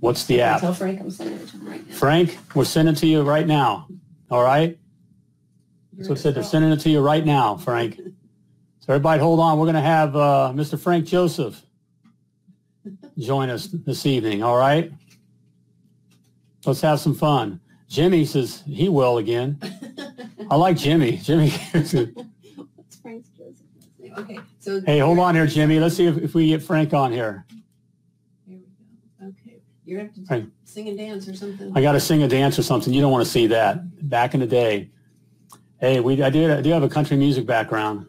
[0.00, 0.60] What's the app?
[0.60, 1.94] Tell Frank I'm sending it to him right now.
[1.94, 3.88] Frank, we're sending it to you right now.
[4.30, 4.78] All right.
[5.94, 6.34] That's what I said.
[6.34, 7.96] They're sending it to you right now, Frank.
[7.96, 9.58] So everybody hold on.
[9.58, 10.78] We're going to have uh, Mr.
[10.78, 11.60] Frank Joseph
[13.18, 14.42] join us this evening.
[14.42, 14.92] All right.
[16.64, 17.60] Let's have some fun.
[17.88, 19.58] Jimmy says he will again.
[20.50, 21.18] I like Jimmy.
[21.18, 21.50] Jimmy.
[21.72, 23.62] What's Frank's Joseph's?
[24.18, 24.80] Okay, so.
[24.86, 25.78] hey, hold on here, Jimmy.
[25.78, 27.44] Let's see if, if we get Frank on here.
[28.46, 29.28] Here we go.
[29.28, 31.72] Okay, you're gonna have to sing and dance or something.
[31.76, 32.92] I got to sing a dance or something.
[32.92, 34.08] You don't want to see that.
[34.08, 34.90] Back in the day.
[35.80, 38.06] Hey, we I do I do have a country music background.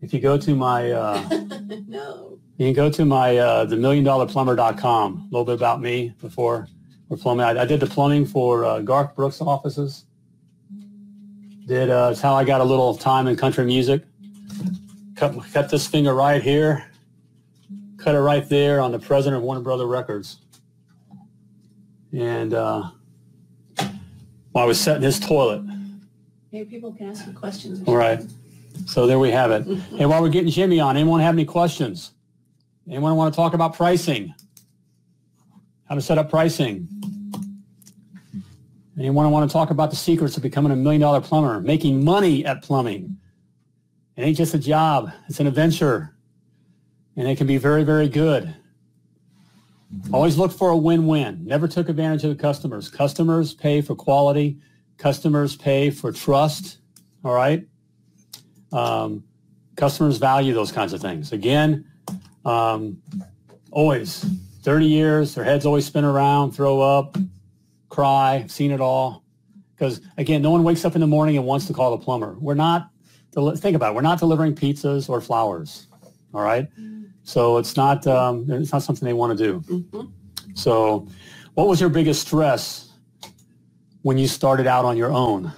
[0.00, 1.28] If you go to my uh,
[1.88, 2.38] No.
[2.56, 5.16] You can go to my uh, the million dollar plumber.com.
[5.16, 6.66] A little bit about me before
[7.08, 7.46] we're plumbing.
[7.46, 10.04] I, I did the plumbing for uh, Garth Brooks offices.
[11.68, 14.02] Did uh, it's how I got a little time in country music.
[15.16, 16.90] Cut cut this finger right here.
[17.98, 20.38] Cut it right there on the president of Warner Brother Records.
[22.10, 22.88] And uh,
[24.52, 25.62] while I was setting his toilet.
[26.52, 27.86] Maybe people can ask you questions.
[27.86, 28.22] All right.
[28.86, 29.66] So there we have it.
[29.98, 32.12] Hey, while we're getting Jimmy on, anyone have any questions?
[32.88, 34.34] Anyone want to talk about pricing?
[35.86, 36.88] How to set up pricing?
[38.98, 42.44] Anyone want to talk about the secrets of becoming a million dollar plumber, making money
[42.44, 43.16] at plumbing?
[44.16, 45.12] It ain't just a job.
[45.28, 46.16] It's an adventure.
[47.16, 48.52] And it can be very, very good.
[50.12, 51.44] Always look for a win-win.
[51.44, 52.88] Never took advantage of the customers.
[52.88, 54.58] Customers pay for quality.
[54.96, 56.78] Customers pay for trust.
[57.24, 57.66] All right.
[58.72, 59.22] Um,
[59.76, 61.30] customers value those kinds of things.
[61.32, 61.86] Again,
[62.44, 63.00] um,
[63.70, 64.26] always
[64.62, 67.16] 30 years, their heads always spin around, throw up,
[67.88, 69.24] cry, seen it all.
[69.74, 72.36] Because again, no one wakes up in the morning and wants to call the plumber.
[72.40, 72.90] We're not,
[73.56, 75.86] think about it, we're not delivering pizzas or flowers.
[76.34, 76.68] All right.
[77.22, 79.60] So it's not, um, it's not something they want to do.
[79.60, 80.10] Mhm.
[80.54, 81.06] So
[81.54, 82.90] what was your biggest stress
[84.02, 85.52] when you started out on your own?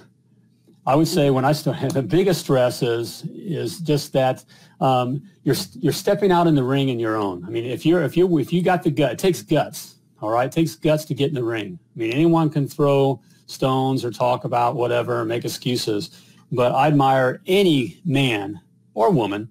[0.85, 4.43] I would say when I started, the biggest stress is is just that
[4.79, 7.45] um, you're you're stepping out in the ring in your own.
[7.45, 9.95] I mean, if you're if you if you got the gut, it takes guts.
[10.21, 11.79] All right, it takes guts to get in the ring.
[11.95, 16.11] I mean, anyone can throw stones or talk about whatever, make excuses,
[16.51, 18.61] but I admire any man
[18.93, 19.49] or woman,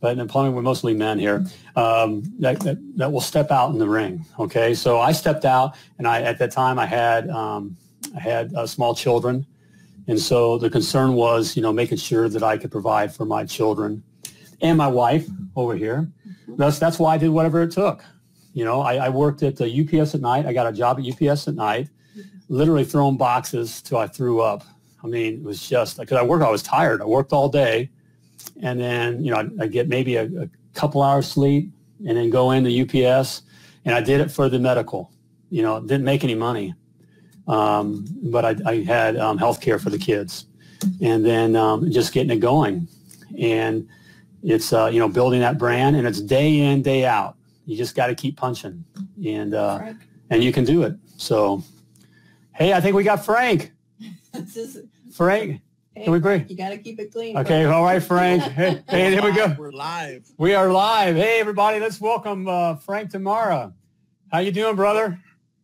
[0.00, 1.44] but in plumbing we're mostly men here,
[1.76, 4.24] um, that, that that will step out in the ring.
[4.38, 7.76] Okay, so I stepped out, and I at that time I had um,
[8.16, 9.46] I had uh, small children.
[10.06, 13.44] And so the concern was, you know, making sure that I could provide for my
[13.44, 14.02] children
[14.62, 16.10] and my wife over here.
[16.56, 18.02] That's, that's why I did whatever it took.
[18.58, 20.46] You know, I, I worked at UPS at night.
[20.46, 21.88] I got a job at UPS at night,
[22.48, 24.64] literally throwing boxes till I threw up.
[25.02, 27.00] I mean, it was just because I worked, I was tired.
[27.00, 27.90] I worked all day.
[28.60, 31.70] And then, you know, I'd, I'd get maybe a, a couple hours sleep
[32.06, 33.42] and then go into UPS.
[33.84, 35.12] And I did it for the medical.
[35.50, 36.74] You know, didn't make any money
[37.48, 40.46] um, but I, I had um, health care for the kids
[41.00, 42.86] and then um, just getting it going
[43.38, 43.88] and
[44.42, 47.36] it's uh, you know building that brand and it's day in day out
[47.68, 48.82] you just got to keep punching
[49.26, 49.98] and uh, Frank,
[50.30, 51.62] and you can do it so
[52.54, 53.72] hey i think we got frank
[54.32, 55.60] this is- frank
[55.94, 57.36] hey, can we bring You gotta keep it clean.
[57.36, 60.26] okay all right frank hey, hey there we go We're live.
[60.38, 63.72] we are live hey everybody let's welcome uh, frank tamara
[64.32, 65.18] how you doing brother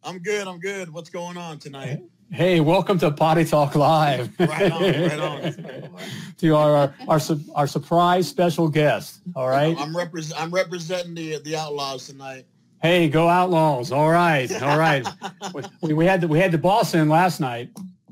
[0.07, 0.47] I'm good.
[0.47, 0.90] I'm good.
[0.93, 2.03] What's going on tonight?
[2.30, 4.30] Hey, welcome to Potty Talk Live.
[4.38, 5.90] Right on, right on.
[6.38, 7.20] to our, our our
[7.54, 9.20] our surprise special guest.
[9.37, 9.76] All right.
[9.78, 10.40] I'm represent.
[10.40, 12.46] I'm representing the the Outlaws tonight.
[12.82, 13.92] Hey, go Outlaws!
[13.92, 15.06] All right, all right.
[15.82, 17.70] we, we had the, we had the boss in last night.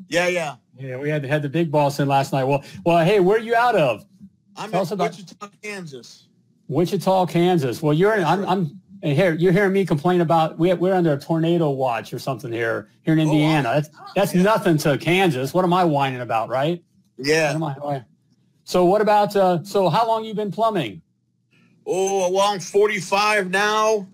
[0.09, 0.57] Yeah, yeah.
[0.79, 2.45] Yeah, we had had the big boss in last night.
[2.45, 4.07] Well, well, hey, where are you out of?
[4.57, 6.29] I'm Tell in Wichita, Kansas.
[6.69, 7.83] Wichita, Kansas.
[7.83, 9.35] Well, you're in, I'm, I'm and here.
[9.35, 13.15] You're hearing me complain about we, we're under a tornado watch or something here here
[13.15, 13.33] in Oh, wow.
[13.33, 13.63] Indiana.
[13.75, 14.43] That's that's Yeah.
[14.43, 15.53] nothing to Kansas.
[15.53, 16.83] What am I whining about, right?
[17.17, 17.53] What Yeah.
[17.53, 18.05] am I-
[18.65, 21.03] So what about uh, so how long you been plumbing?
[21.85, 24.07] Oh, well, I'm 45 now.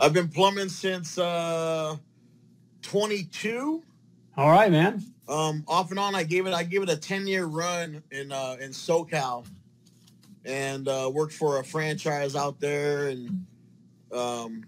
[0.00, 1.96] I've been plumbing since uh,
[2.80, 3.82] 22.
[4.38, 5.04] All right, man.
[5.28, 6.54] Um, off and on, I gave it.
[6.54, 9.46] I gave it a 10 year run in uh, in SoCal,
[10.46, 13.44] and uh, worked for a franchise out there, and
[14.12, 14.64] um,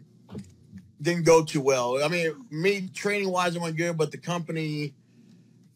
[1.01, 2.03] didn't go too well.
[2.03, 4.95] I mean, me training wise, it went good, but the company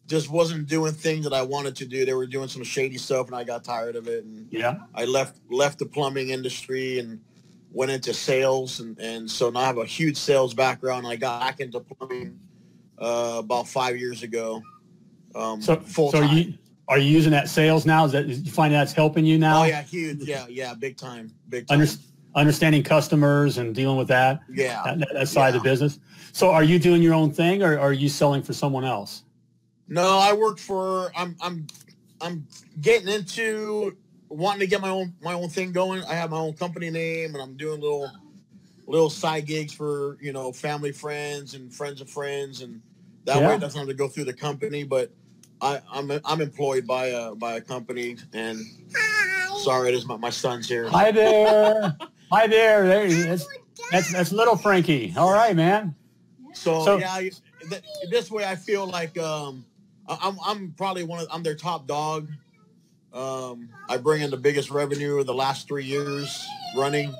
[0.06, 2.04] just wasn't doing things that I wanted to do.
[2.04, 4.24] They were doing some shady stuff, and I got tired of it.
[4.24, 4.78] And Yeah.
[4.94, 7.20] I left left the plumbing industry and
[7.72, 11.06] went into sales, and, and so now I have a huge sales background.
[11.06, 12.38] I got back into plumbing
[12.98, 14.62] uh, about five years ago.
[15.34, 16.54] Um, So full so are you
[16.88, 18.04] are you using that sales now?
[18.04, 19.62] Is that you find that's helping you now?
[19.62, 20.22] Oh yeah, huge.
[20.22, 21.86] Yeah, yeah, big time, big time.
[22.36, 24.82] Understanding customers and dealing with that yeah.
[24.84, 25.98] that, that side of the business.
[26.32, 29.22] So are you doing your own thing or are you selling for someone else?
[29.88, 31.10] No, I work for.
[31.16, 31.66] I'm I'm
[32.20, 32.46] I'm
[32.80, 33.96] getting into
[34.28, 36.02] wanting to get my own my own thing going.
[36.04, 38.10] I have my own company name, and I'm doing little
[38.86, 42.82] little side gigs for you know family, friends, and friends of friends, and
[43.24, 43.48] that Yeah.
[43.48, 44.84] way it doesn't have to go through the company.
[44.84, 45.10] But
[45.62, 48.60] I, I'm I'm employed by a by a company, and
[49.62, 50.88] sorry, it is my, my son's here.
[50.90, 51.96] Hi there.
[52.30, 52.86] Hi there.
[52.86, 53.46] There he is.
[53.92, 55.14] That's that's little Frankie.
[55.16, 55.94] All right, man.
[56.54, 57.30] So, So- yeah, I,
[57.68, 59.64] th- this way I feel like um,
[60.08, 62.28] I- I'm I'm probably one of I'm their top dog.
[63.12, 67.14] Um, I bring in the biggest revenue of the last three years running,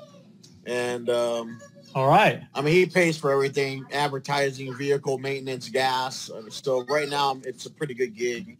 [0.65, 1.59] and um,
[1.95, 2.43] All right.
[2.53, 6.29] I mean he pays for everything: advertising, vehicle maintenance, gas.
[6.29, 8.57] Uh, So right now it's a pretty good gig.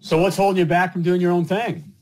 [0.00, 1.92] So what's holding you back from doing your own thing?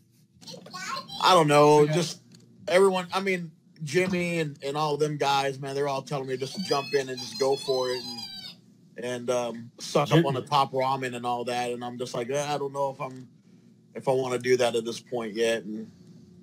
[1.23, 2.21] I don't know, just
[2.69, 3.07] everyone.
[3.13, 3.51] I mean
[3.85, 7.09] Jimmy and, and all them guys, man, they're all telling me just to jump in
[7.09, 8.21] and just go for it and
[9.05, 11.71] and um, suck up on the top ramen and all that.
[11.71, 13.29] And I'm just like, eh, I don't know if I'm
[13.95, 15.65] if I want to do that at this point yet.
[15.65, 15.91] And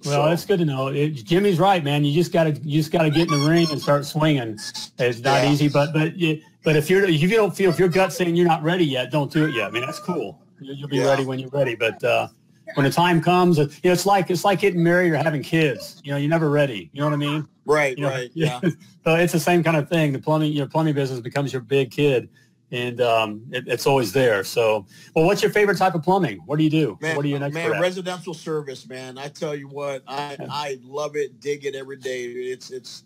[0.06, 0.88] Well, so, that's good to know.
[0.88, 2.04] It, Jimmy's right, man.
[2.04, 4.60] You just got to you just got to get in the ring and start swinging.
[5.00, 5.52] It's not Yeah.
[5.52, 8.36] easy, but but you, but if you're if you don't feel if your gut's saying
[8.36, 9.68] you're not ready yet, don't do it yet.
[9.68, 10.40] I mean, that's cool.
[10.60, 11.08] You- You'll be Yeah.
[11.08, 11.76] ready when you're ready.
[11.76, 12.28] But uh,
[12.76, 16.02] when the time comes, you know, it's like it's like getting married or having kids.
[16.04, 16.90] You know, you're never ready.
[16.94, 17.48] You know what I mean?
[17.66, 18.60] right, You know, right, yeah.
[19.04, 20.12] so it's the same kind of thing.
[20.14, 22.30] The plumbing, your plumbing business becomes your big kid,
[22.72, 24.44] and um, it, it's always there.
[24.44, 26.40] So, well, what's your favorite type of plumbing?
[26.46, 26.98] What do you do?
[27.02, 27.82] Man, what are you an expert man, at?
[27.82, 29.18] residential service, man.
[29.18, 32.26] I tell you what, I I love it, dig it every day.
[32.26, 33.04] It's it's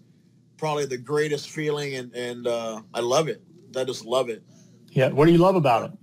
[0.58, 3.41] probably the greatest feeling, and and uh, I love it.
[3.78, 4.41] I just love it.
[4.91, 5.10] yeah.
[5.10, 5.97] What do you love about it?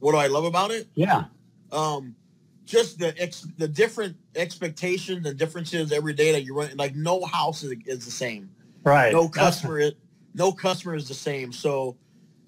[0.00, 0.88] What do I love about it?
[0.96, 1.24] Yeah.
[1.70, 2.16] um,
[2.64, 6.70] just the ex- the different expectations and differences every day that you run.
[6.76, 8.50] Like no house is, is the same.
[8.84, 9.12] Right.
[9.12, 9.92] No customer, is,
[10.34, 11.52] no customer is the same.
[11.52, 11.96] So,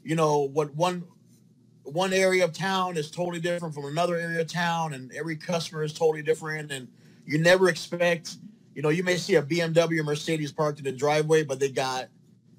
[0.03, 1.05] you know what one
[1.83, 5.83] one area of town is totally different from another area of town, and every customer
[5.83, 6.73] is totally different.
[6.73, 6.89] And
[7.27, 8.37] you never expect,
[8.75, 11.71] you know, you may see a BMW or Mercedes parked in the driveway, but they
[11.71, 12.09] got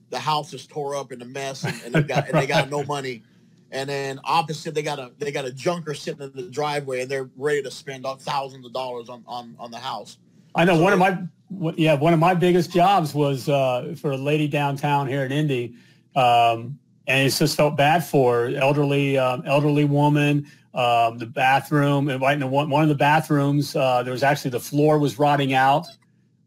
[0.10, 2.70] the house is tore up in a mess, and, and they got and they got
[2.70, 3.24] no money.
[3.72, 7.10] And then opposite, they got a they got a junker sitting in the driveway, and
[7.12, 10.18] they're ready to spend thousands of dollars on on on the house.
[10.54, 11.18] I know So one of my
[11.50, 15.32] what- yeah one of my biggest jobs was uh, for a lady downtown here in
[15.32, 15.76] Indy,
[16.16, 18.56] um, and it just felt bad for her.
[18.56, 20.48] elderly um, elderly woman.
[20.74, 24.24] Um, the bathroom and right in the one, one of the bathrooms uh, there was
[24.24, 25.88] actually the floor was rotting out,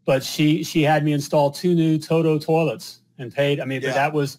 [0.05, 3.59] but she she had me install two new Toto toilets and paid.
[3.59, 3.93] I mean Yeah.
[3.93, 4.37] that was.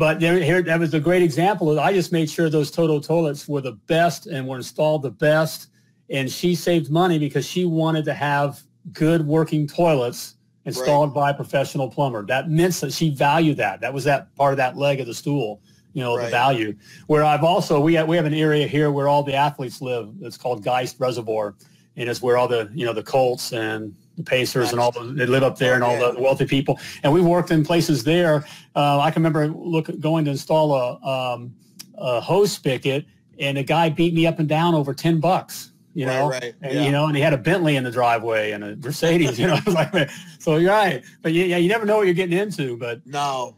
[0.00, 1.78] But there, here, that was a great example.
[1.78, 5.68] I just made sure those Toto toilets were the best and were installed the best.
[6.08, 8.62] And she saved money because she wanted to have
[8.94, 12.24] good working toilets installed by a professional plumber.
[12.24, 13.82] That meant that she valued that.
[13.82, 15.60] That was that part of that leg of the stool,
[15.92, 16.74] you know, the value.
[17.06, 20.14] Where I've also we have, we have an area here where all the athletes live.
[20.22, 21.56] It's called Geist Reservoir,
[21.96, 25.00] and it's where all the you know the Colts and the Pacers and all the,
[25.00, 26.12] they live up there and all Yeah.
[26.12, 26.78] the wealthy people.
[27.02, 28.44] And we worked in places there.
[28.76, 31.54] Uh, I can remember look going to install a, um,
[31.98, 33.04] a hose spigot,
[33.38, 35.72] and a guy beat me up and down over ten bucks.
[35.92, 36.84] You Right, know, right, and yeah.
[36.84, 39.38] you know, and he had a Bentley in the driveway and a Mercedes.
[39.40, 41.96] You know, I was like, man, so you're right, but yeah, yeah, you never know
[41.96, 42.76] what you're getting into.
[42.76, 43.56] But No,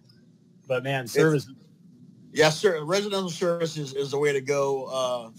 [0.67, 1.47] but man, service.
[2.33, 2.83] Yes, sir.
[2.85, 4.85] Residential service is, is the way to go.
[4.87, 5.31] Uh,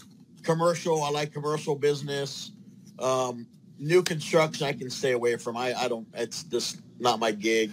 [0.44, 2.52] commercial, I like commercial business.
[3.00, 5.56] Um, new construction, I can stay away from.
[5.56, 6.06] I, I don't.
[6.14, 7.72] It's just not my gig.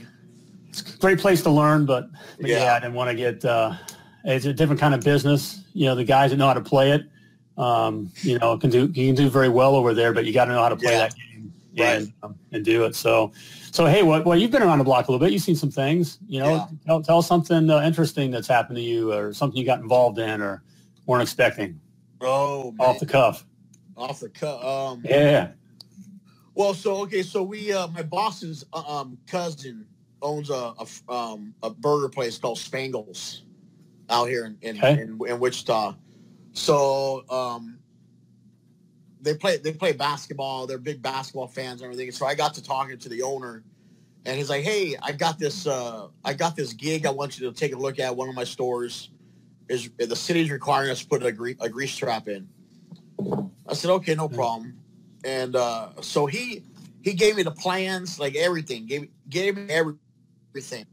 [0.70, 2.10] it's a great place to learn, but,
[2.40, 2.64] but yeah.
[2.66, 2.74] Yeah.
[2.76, 3.44] I didn't want to get.
[3.46, 3.74] Uh,
[4.24, 5.64] it's a different kind of business.
[5.74, 7.04] You know, the guys that know how to play it,
[7.58, 10.46] um, you know, can do you can do very well over there, but you got
[10.46, 11.00] to know how to play Yeah.
[11.00, 11.88] that game Right.
[11.98, 12.96] and um, and do it.
[12.96, 13.32] So,
[13.72, 14.26] so hey, what?
[14.26, 15.32] Well, you've been around the block a little bit.
[15.34, 16.18] You've seen some things.
[16.28, 16.66] You know, Yeah.
[16.86, 20.20] tell, tell us something uh, interesting that's happened to you, or something you got involved
[20.20, 20.62] in, or
[21.06, 21.80] weren't expecting
[22.22, 22.88] Oh, man.
[22.88, 23.46] off the cuff.
[23.98, 24.64] off the cut.
[24.64, 25.52] Um, Yeah.
[26.54, 29.86] Well, so okay, so we, uh, my boss's uh, um, cousin
[30.22, 30.74] owns a
[31.10, 33.44] um, a burger place called Spangles
[34.10, 35.02] out here in in, Okay.
[35.02, 35.96] in, in Wichita.
[36.54, 37.80] So um,
[39.22, 40.68] they play they play basketball.
[40.68, 42.12] They're big basketball fans and everything.
[42.12, 43.64] So I got to talking to the owner,
[44.26, 47.06] and he's like, "Hey, I got this uh, I got this gig.
[47.06, 49.10] I want you to take a look at one of my stores.
[49.70, 52.50] Is the city's requiring us to put a, gre- a grease trap in?"
[53.68, 54.81] I said, "Okay, no problem."
[55.24, 56.64] And uh, so he
[57.02, 58.86] he gave me the plans, like everything.
[58.86, 59.96] gave gave me every-
[60.54, 60.86] everything.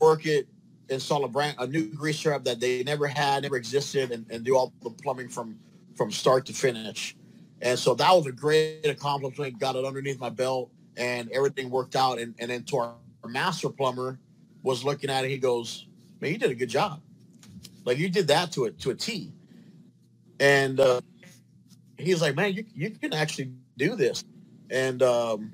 [0.00, 0.48] Work it,
[0.88, 4.44] install a brand a new grease trap that they never had, never existed, and, and
[4.44, 5.58] do all the plumbing from
[5.94, 7.16] from start to finish.
[7.60, 9.58] And so that was a great accomplishment.
[9.58, 12.18] Got it underneath my belt, and everything worked out.
[12.18, 12.94] And and then to our,
[13.28, 14.18] master plumber
[14.64, 15.28] was looking at it.
[15.28, 15.86] He goes,
[16.20, 17.00] "Man, you did a good job.
[17.84, 19.32] Like you did that to a to a T."
[20.40, 21.00] And uh,
[21.98, 24.24] he's like, man, you, you can actually do this,
[24.70, 25.52] and um,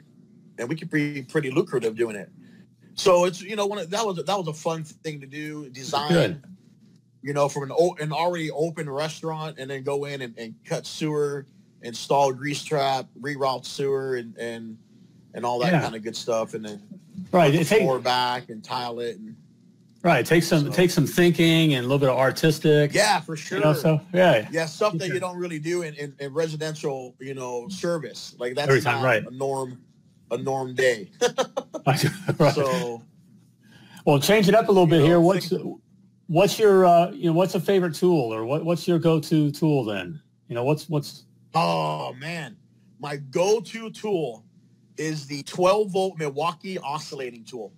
[0.58, 2.30] and we could be pretty lucrative doing it.
[2.94, 5.68] So it's you know one of, that was that was a fun thing to do.
[5.70, 6.42] Design, Good.
[7.22, 10.86] you know, from an an already open restaurant, and then go in and, and cut
[10.86, 11.46] sewer,
[11.82, 14.78] install grease trap, reroute sewer, and and
[15.34, 15.80] and all that Yeah.
[15.80, 16.82] kind of good stuff, and then
[17.30, 17.52] Right.
[17.52, 19.36] the floor back and tile it, and
[20.02, 20.24] right.
[20.24, 22.94] Take some So- it takes some thinking and a little bit of artistic.
[22.94, 23.58] yeah, for sure.
[23.58, 24.48] You know, so yeah.
[24.50, 28.34] Yeah, stuff that you don't really do in, in, in residential, you know, service.
[28.38, 29.26] Like that's Every time, not right.
[29.26, 29.80] a norm,
[30.30, 31.10] a norm day.
[31.86, 32.54] right.
[32.54, 33.02] So
[34.04, 35.20] well, change it up a little bit know, here.
[35.20, 35.52] What's
[36.28, 39.84] what's your uh, you know what's a favorite tool or what what's your go-to tool
[39.84, 40.20] then?
[40.48, 42.56] You know, what's what's Oh man,
[43.00, 44.44] my go-to tool
[44.96, 47.72] is the 12 volt Milwaukee oscillating tool.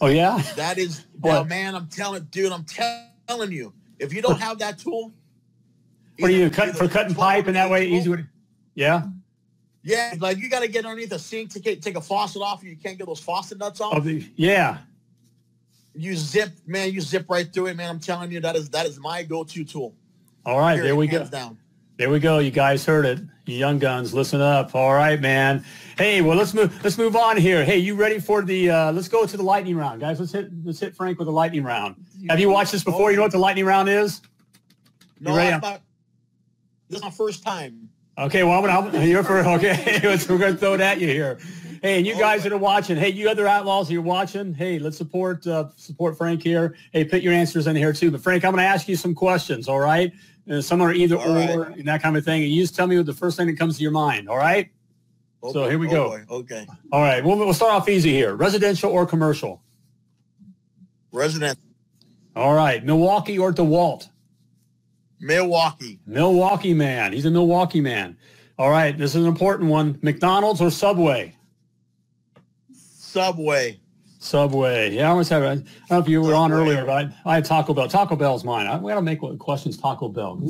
[0.00, 0.42] Oh yeah.
[0.56, 1.74] That is, now, man.
[1.74, 2.52] I'm telling, dude.
[2.52, 5.12] I'm telling you, if you don't have that tool,
[6.18, 8.24] What are you cutting for cutting pipe and that way 18 easy?
[8.74, 9.02] Yeah.
[9.82, 12.60] Yeah, like you got to get underneath a sink to get, take a faucet off.
[12.60, 13.94] and You can't get those faucet nuts off.
[13.96, 14.78] Oh, the, yeah.
[15.94, 16.92] You zip, man.
[16.92, 17.88] You zip right through it, man.
[17.90, 19.94] I'm telling you, that is that is my go-to tool.
[20.44, 21.24] All right, there we go.
[21.26, 21.58] Down.
[21.96, 22.38] There we go.
[22.38, 23.20] You guys heard it.
[23.48, 24.74] You young guns, listen up.
[24.74, 25.64] All right, man.
[25.96, 26.84] Hey, well, let's move.
[26.84, 27.64] Let's move on here.
[27.64, 28.68] Hey, you ready for the?
[28.70, 30.20] Uh, let's go to the lightning round, guys.
[30.20, 30.50] Let's hit.
[30.64, 31.96] Let's hit Frank with the lightning round.
[32.28, 33.10] Have you watched this before?
[33.10, 34.20] You know what the lightning round is?
[35.18, 35.54] No, ready?
[35.54, 35.80] I'm not,
[36.90, 37.88] this is my first time.
[38.18, 39.98] Okay, well, I'm gonna, you're for okay.
[40.04, 41.38] let's- We're gonna throw it at you here.
[41.82, 44.54] Hey, and you guys that are watching, hey, you other outlaws, you're watching.
[44.54, 46.76] Hey, let's support uh, support Frank here.
[46.92, 48.10] Hey, put your answers in here too.
[48.10, 49.68] But Frank, I'm gonna ask you some questions.
[49.68, 50.12] All right,
[50.50, 51.50] uh, some are either All right.
[51.50, 52.42] or and that kind of thing.
[52.42, 54.28] And you just tell me what the first thing that comes to your mind.
[54.28, 54.70] All right.
[55.42, 56.08] Oh, So here we oh, go.
[56.08, 56.66] boy, Okay.
[56.90, 57.24] All right.
[57.24, 58.34] We'll, we'll start off easy here.
[58.34, 59.62] Residential or commercial?
[61.12, 61.58] Resident
[62.34, 62.84] All right.
[62.84, 64.08] Milwaukee or DeWalt?
[65.20, 66.00] Milwaukee.
[66.06, 67.12] Milwaukee man.
[67.12, 68.16] He's a Milwaukee man.
[68.58, 68.96] All right.
[68.96, 69.98] This is an important one.
[70.02, 71.36] McDonald's or Subway?
[73.08, 73.80] Subway.
[74.20, 74.90] Subway.
[74.94, 75.42] Yeah, I always have.
[75.42, 77.88] I don't know if you were on earlier, but I, I had Taco Bell.
[77.88, 78.66] Taco Bell's mine.
[78.66, 80.40] I, we got to make what- questions Taco Bell.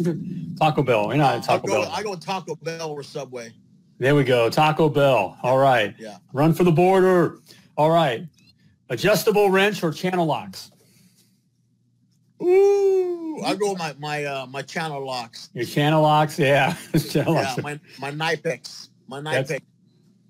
[0.59, 1.13] Taco Bell.
[1.13, 1.93] You know, Taco go, Bell.
[1.93, 3.53] I go Taco Bell or Subway.
[3.99, 4.49] There we go.
[4.51, 5.37] Taco Bell.
[5.43, 5.95] All right.
[5.99, 6.17] Yeah.
[6.33, 7.39] Run for the border.
[7.77, 8.25] All right.
[8.91, 10.71] Adjustable wrench or channel locks?
[12.43, 15.51] Ooh, I go with my my uh, my channel locks.
[15.53, 16.39] Your channel locks.
[16.39, 16.75] Yeah.
[17.11, 17.63] channel Yeah, locks.
[17.63, 18.89] my my Knipex.
[19.09, 19.63] My knife That's- pick.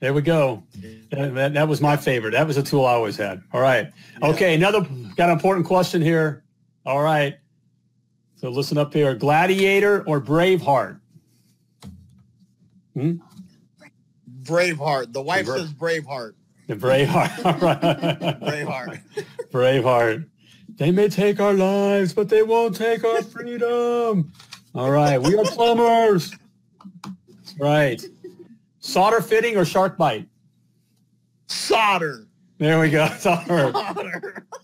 [0.00, 0.62] There we go.
[1.10, 2.30] That, that- that was my favorite.
[2.32, 3.42] That was a tool I always had.
[3.52, 3.90] All right.
[4.22, 4.54] Okay.
[4.54, 4.80] Another
[5.16, 6.44] got an important question here.
[6.86, 7.36] All right.
[8.36, 9.14] So listen up here.
[9.14, 11.00] Gladiator or Braveheart?
[12.94, 13.14] Hmm?
[14.42, 15.12] Braveheart.
[15.12, 16.34] The wife Bra- says Braveheart.
[16.68, 17.44] The Braveheart.
[17.44, 17.80] All right.
[18.40, 19.00] Braveheart.
[19.50, 20.28] Braveheart.
[20.76, 24.32] They may take our lives, but they won't take our freedom.
[24.74, 25.18] All right.
[25.20, 26.32] We are plumbers.
[27.04, 28.00] That's right.
[28.80, 30.28] Solder fitting or shark bite?
[31.46, 32.26] Solder.
[32.58, 33.06] There we go.
[33.18, 33.72] Solder.
[33.72, 34.46] Solder.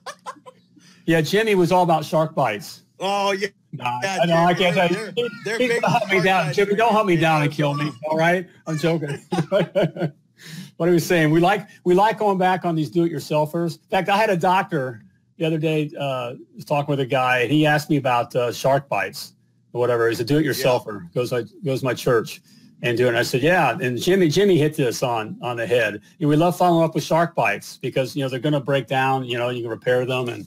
[1.07, 2.81] Yeah, Jimmy was all about shark bites.
[2.99, 3.49] Oh yeah.
[3.73, 4.37] Nah, Yeah, I know.
[4.37, 5.12] I can't tell you.
[5.12, 6.51] they're- they're He's gonna hunt me down.
[6.55, 7.93] Jimmy, don't hunt me down and kill me.
[8.09, 9.11] All right, I'm joking.
[9.51, 11.31] what are we saying?
[11.31, 13.75] We like we like going back on these do-it-yourselfers.
[13.83, 15.03] In fact, I had a doctor
[15.37, 18.51] the other day uh, was talking with a guy, and he asked me about uh,
[18.51, 19.35] shark bites
[19.75, 20.09] or whatever.
[20.09, 21.12] He's a do-it-yourselfer.
[21.12, 22.41] Goes like goes my church,
[22.85, 23.14] and doing.
[23.14, 23.18] it.
[23.18, 23.76] I said, yeah.
[23.80, 26.01] And Jimmy, Jimmy hit this on on the head.
[26.20, 28.87] And we love following up with shark bites because you know they're going to break
[28.87, 29.24] down.
[29.24, 30.47] You know, you can repair them and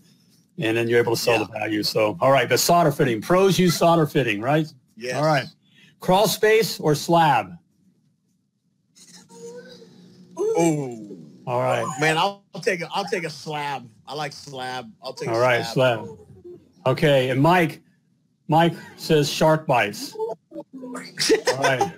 [0.60, 1.46] and then you're able to sell Yeah.
[1.46, 1.84] the value.
[1.84, 3.22] So, all right, the solder fitting.
[3.22, 4.66] Pros use solder fitting, right?
[4.96, 5.16] Yes.
[5.16, 5.46] All right.
[6.00, 7.52] Crawl space or slab?
[10.40, 11.18] Ooh.
[11.46, 11.86] All right.
[12.00, 13.88] Man, I'll, I'll take a I'll take a slab.
[14.08, 14.92] I like slab.
[15.02, 16.06] I'll take All right, slab.
[16.06, 16.18] slab.
[16.86, 17.82] Okay, and Mike,
[18.48, 20.14] Mike says shark bites.
[20.16, 21.04] All
[21.60, 21.94] right.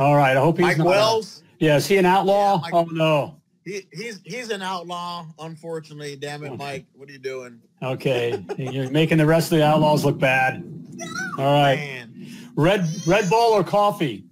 [0.00, 0.36] All right.
[0.36, 0.86] I hope he's Mike not.
[0.86, 2.54] Wells, Yeah, is he an outlaw?
[2.56, 3.36] Yeah, Mike- oh no.
[3.64, 6.16] he, he's he's an outlaw, unfortunately.
[6.16, 6.86] Damn it, Mike.
[6.94, 7.60] What are you doing?
[7.82, 10.64] Okay, you're making the rest of the outlaws look bad.
[11.38, 12.26] All right, Man.
[12.56, 14.24] Red Red Bull or coffee?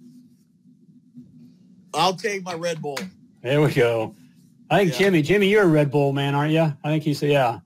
[1.93, 2.97] I'll take my Red Bull.
[3.41, 4.15] There we go.
[4.69, 4.97] I think Yeah.
[4.99, 6.61] Jimmy, Jimmy, you're a Red Bull man, aren't you?
[6.83, 7.59] I think he's a, yeah.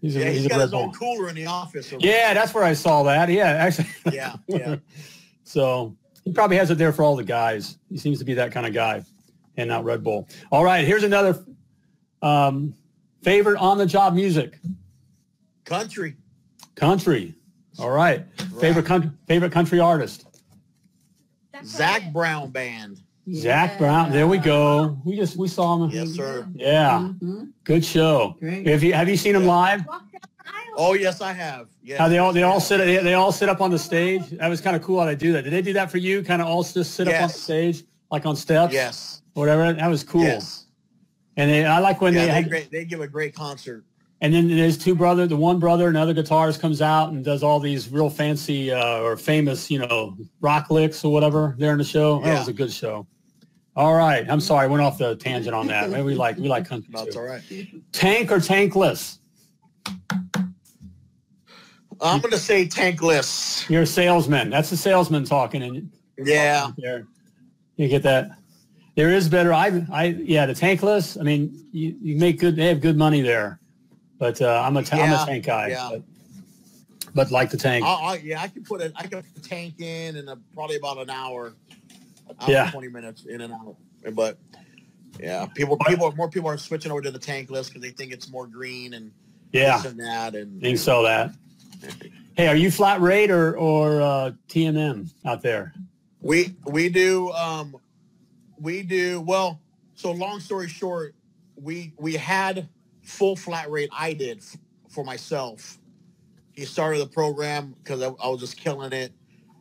[0.00, 0.92] He's a, Yeah, he's he's got Red his own Bull.
[0.94, 1.92] cooler in the office.
[2.00, 3.28] Yeah, that's where I saw that.
[3.28, 3.88] Yeah, actually.
[4.12, 4.76] Yeah, yeah.
[5.44, 5.96] So
[6.28, 7.78] he probably has it there for all the guys.
[7.88, 9.02] He seems to be that kind of guy,
[9.56, 10.28] and not Red Bull.
[10.52, 11.42] All right, here's another
[12.20, 12.74] um,
[13.22, 14.58] favorite on the job music.
[15.64, 16.16] Country.
[16.74, 17.34] Country.
[17.78, 18.26] All right.
[18.60, 20.26] Favorite country favorite country artist.
[21.64, 23.00] Zac Brown Band.
[23.32, 24.10] Zac Brown.
[24.12, 24.98] There we go.
[25.04, 25.90] We just we saw him.
[25.90, 26.46] Yes, sir.
[26.54, 27.10] Yeah.
[27.22, 27.52] Mhm.
[27.64, 28.36] Good show.
[28.38, 28.66] Great.
[28.66, 29.82] Have you have you seen him live?
[30.80, 31.68] Oh yes, I have.
[31.82, 31.98] Yeah.
[31.98, 34.28] How they all they all sit they, they all sit up on the stage.
[34.30, 35.42] That was kind of cool how they do that.
[35.42, 36.22] Did they do that for you?
[36.22, 39.22] Kind of all just sit up on the stage like on steps, Yes.
[39.34, 39.72] whatever.
[39.72, 40.22] That was cool.
[40.22, 40.66] Yes.
[41.36, 43.84] And they, I like when Yeah, they they, had, great, they give a great concert.
[44.22, 47.60] and then there's two brother, the one brother, another guitarist comes out and does all
[47.60, 51.84] these real fancy uh, or famous, you know, rock licks or whatever there in the
[51.84, 52.20] show.
[52.20, 52.32] Yeah.
[52.34, 53.06] That was a good show.
[53.76, 55.90] All right, I'm sorry, I went off the tangent on that.
[55.90, 57.18] Maybe we like we like country too.
[57.18, 57.42] all right.
[57.92, 59.18] Tank or tankless?
[62.00, 63.68] I'm gonna say tankless.
[63.68, 64.50] You're a salesman.
[64.50, 66.70] That's the salesman talking, and Yeah.
[66.76, 67.06] there,
[67.76, 68.30] you get that.
[68.94, 69.52] There is better.
[69.52, 71.18] I, I, yeah, the tankless.
[71.18, 72.56] I mean, you, you make good.
[72.56, 73.60] They have good money there,
[74.18, 75.68] but uh, I'm a, ta- Yeah, a tank guy.
[75.68, 75.90] yeah.
[75.92, 76.02] But,
[77.14, 77.84] but like the tank.
[77.84, 78.92] I, I, yeah, I can put it.
[78.96, 81.54] I can put the tank in in a, probably about an hour.
[82.46, 82.70] Yeah.
[82.70, 83.76] Twenty minutes in and out.
[84.12, 84.36] But
[85.18, 88.28] yeah, people, people, more people are switching over to the tankless because they think it's
[88.30, 89.10] more green and
[89.52, 90.34] yeah, and that.
[90.34, 91.32] And can sell that.
[92.36, 95.74] Hey, are you flat rate or or uh, TMM out there?
[96.20, 97.76] We we do um
[98.60, 99.60] we do well.
[99.94, 101.14] So long story short,
[101.56, 102.68] we we had
[103.02, 103.90] full flat rate.
[103.92, 104.56] I did f-
[104.88, 105.78] for myself.
[106.52, 109.12] He started the program because I, I was just killing it.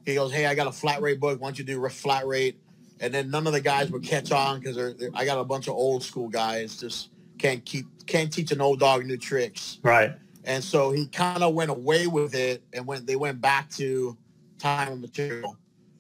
[0.06, 1.40] He goes, "Hey, I got a flat rate book.
[1.42, 2.60] Why don't you do a flat rate?"
[3.00, 4.78] And then none of the guys would catch on because
[5.14, 8.80] I got a bunch of old school guys just can't keep can't teach an old
[8.80, 9.80] dog new tricks.
[9.84, 10.16] Right.
[10.48, 14.18] And so he kind of went away with it and went they went back to
[14.58, 15.58] time and material,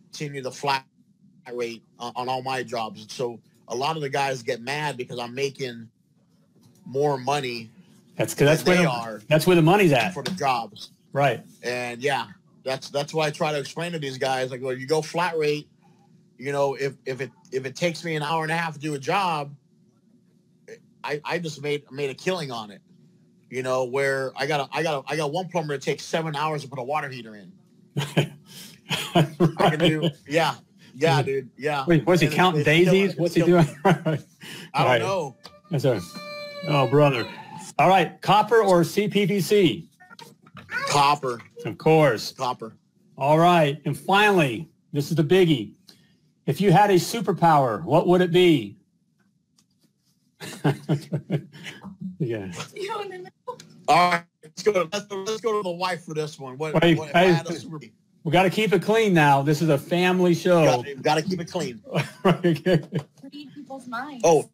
[0.09, 0.85] continue the flat
[1.53, 3.05] rate on, on all my jobs.
[3.13, 5.89] So a lot of the guys get mad because I'm making
[6.85, 7.69] more money
[8.15, 10.13] That's because that's where they the, are that's where the money's at.
[10.13, 10.91] for the jobs.
[11.11, 11.43] Right.
[11.61, 12.27] And yeah,
[12.63, 15.37] that's that's why I try to explain to these guys like, well, you go flat
[15.37, 15.67] rate.
[16.37, 18.79] You know, if if it if it takes me an hour and a half to
[18.79, 19.53] do a job,
[21.03, 22.81] I I just made made a killing on it.
[23.49, 26.03] You know, where I got a, I got a, I got one plumber that takes
[26.03, 27.51] seven hours to put a water heater in.
[27.97, 30.55] I can do yeah
[30.95, 31.85] yeah dude yeah.
[31.87, 33.15] Wait, what's he And counting it's daisies?
[33.15, 33.65] What's he doing?
[33.85, 34.19] I don't
[34.75, 35.01] Right.
[35.01, 35.35] know.
[35.71, 35.99] Yes, sir.
[36.67, 37.27] Oh, brother.
[37.79, 39.87] All right, copper or CPVC?
[40.89, 42.31] Copper Of course.
[42.33, 42.75] copper.
[43.17, 45.73] All right, and finally, this is the biggie.
[46.45, 48.77] If you had a superpower, what would it be?
[52.19, 52.51] yeah.
[53.87, 54.89] All right, let's go.
[54.91, 56.57] Let's go, let's go to the wife for this one.
[56.57, 57.79] What, Wait, what I I- super?
[58.23, 59.41] We got to keep it clean now.
[59.41, 60.81] This is a family show.
[60.85, 61.81] We've Got to keep it clean.
[62.25, 63.05] read
[63.55, 64.21] people's minds.
[64.25, 64.49] Oh,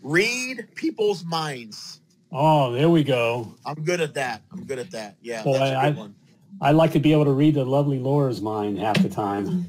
[0.00, 2.00] read people's minds.
[2.30, 3.52] oh, there we go.
[3.66, 4.42] I'm good at that.
[4.52, 5.16] I'm good at that.
[5.22, 6.14] Yeah, Boy, that's a good I- one.
[6.62, 9.66] I like to be able to read the lovely Laura's mind half the time.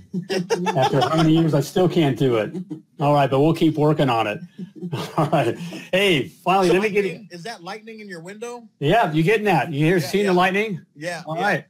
[0.75, 2.53] After how many years, I still can't do it.
[2.99, 4.39] All right, but we'll keep working on it.
[5.17, 5.57] All right.
[5.93, 8.67] Hey, finally, So let me get mean, Is that lightning in your window?
[8.79, 9.71] Yeah, you getting that?
[9.71, 10.32] You hear Yeah, seeing yeah.
[10.32, 10.86] the lightning?
[10.95, 11.23] Yeah.
[11.25, 11.41] All yeah.
[11.41, 11.65] right.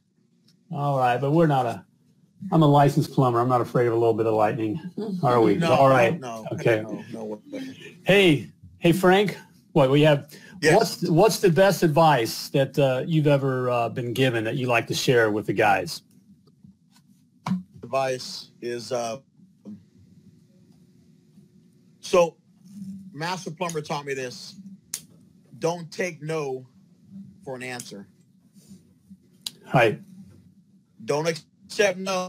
[0.72, 1.84] All right, but we're not a.
[2.50, 3.38] I'm a licensed plumber.
[3.38, 4.80] I'm not afraid of a little bit of lightning.
[5.22, 5.54] Are we?
[5.54, 5.72] No.
[5.72, 6.18] All right.
[6.18, 6.44] No.
[6.52, 6.82] Okay.
[6.82, 7.04] No.
[7.12, 7.42] No.
[8.04, 8.48] Hey,
[8.78, 9.38] hey, Frank.
[9.72, 10.28] What we have?
[10.62, 10.76] Yes.
[10.76, 14.86] What's what's the best advice that uh, you've ever uh, been given that you like
[14.86, 16.02] to share with the guys?
[17.82, 19.18] advice is uh,
[22.00, 22.36] so
[23.12, 24.54] master plumber taught me this
[25.58, 26.64] don't take no
[27.44, 28.06] for an answer
[29.74, 30.00] Right.
[31.04, 32.28] don't accept no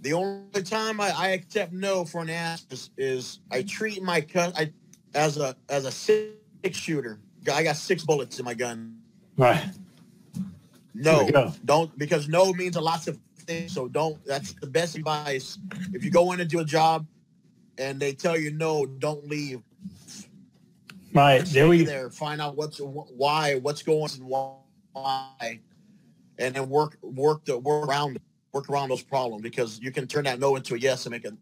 [0.00, 4.20] The only time I, I accept no for an answer is, is I treat my
[4.20, 4.72] cut I
[5.14, 6.28] as a as a six
[6.72, 7.20] shooter.
[7.52, 8.98] I got six bullets in my gun.
[9.36, 9.64] Right.
[10.94, 13.72] No, don't because no means a lot of things.
[13.72, 14.22] So don't.
[14.26, 15.58] That's the best advice.
[15.92, 17.06] If you go in and do a job,
[17.78, 19.62] and they tell you no, don't leave.
[21.12, 22.10] Right there we there.
[22.10, 24.56] Find out what's why, what's going, on,
[24.92, 25.60] why,
[26.38, 28.20] and then work work the work around
[28.52, 31.24] work around those problems because you can turn that no into a yes and make
[31.24, 31.32] a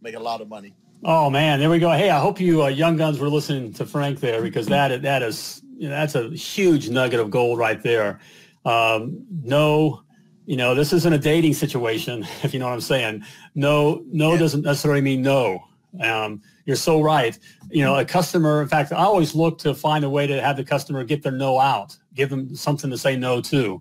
[0.00, 0.74] make a lot of money.
[1.04, 1.90] Oh man, there we go.
[1.92, 5.22] Hey, I hope you uh, young guns were listening to Frank there because that that
[5.22, 8.18] is you know, that's a huge nugget of gold right there.
[8.64, 10.02] Um, no,
[10.44, 13.22] you know, this isn't a dating situation, if you know what I'm saying.
[13.54, 14.38] No, no yeah.
[14.38, 15.64] doesn't necessarily mean no.
[16.00, 17.38] Um, you're so right.
[17.70, 20.56] You know, a customer, in fact, I always look to find a way to have
[20.56, 23.80] the customer get their no out, give them something to say no to,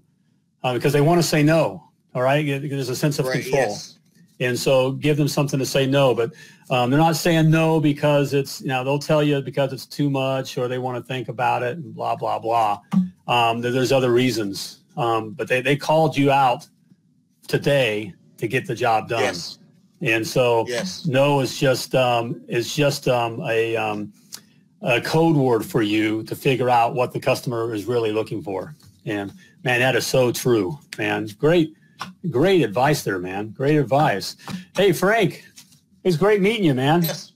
[0.64, 1.84] uh, because they want to say no.
[2.14, 2.46] All right.
[2.46, 3.64] There's a sense of right, control.
[3.64, 3.97] Yes.
[4.40, 6.32] And so give them something to say no, but
[6.70, 10.10] um, they're not saying no because it's, you know, they'll tell you because it's too
[10.10, 12.80] much or they want to think about it and blah, blah, blah.
[13.28, 14.82] Um, there's other reasons.
[14.96, 16.68] Um, but they, they called you out
[17.48, 19.22] today to get the job done.
[19.22, 19.60] Yes.
[20.02, 21.08] And so yes.
[21.08, 24.14] no is just, um, is just um, a, um,
[24.84, 28.76] a code word for you to figure out what the customer is really looking for.
[29.06, 29.34] And
[29.64, 31.28] man, that is so true, man.
[31.40, 31.76] Great
[32.30, 33.52] Great advice there, man.
[33.52, 34.36] Great advice.
[34.76, 35.46] Hey, Frank,
[36.04, 37.04] it's great meeting you, man.
[37.04, 37.34] Yes.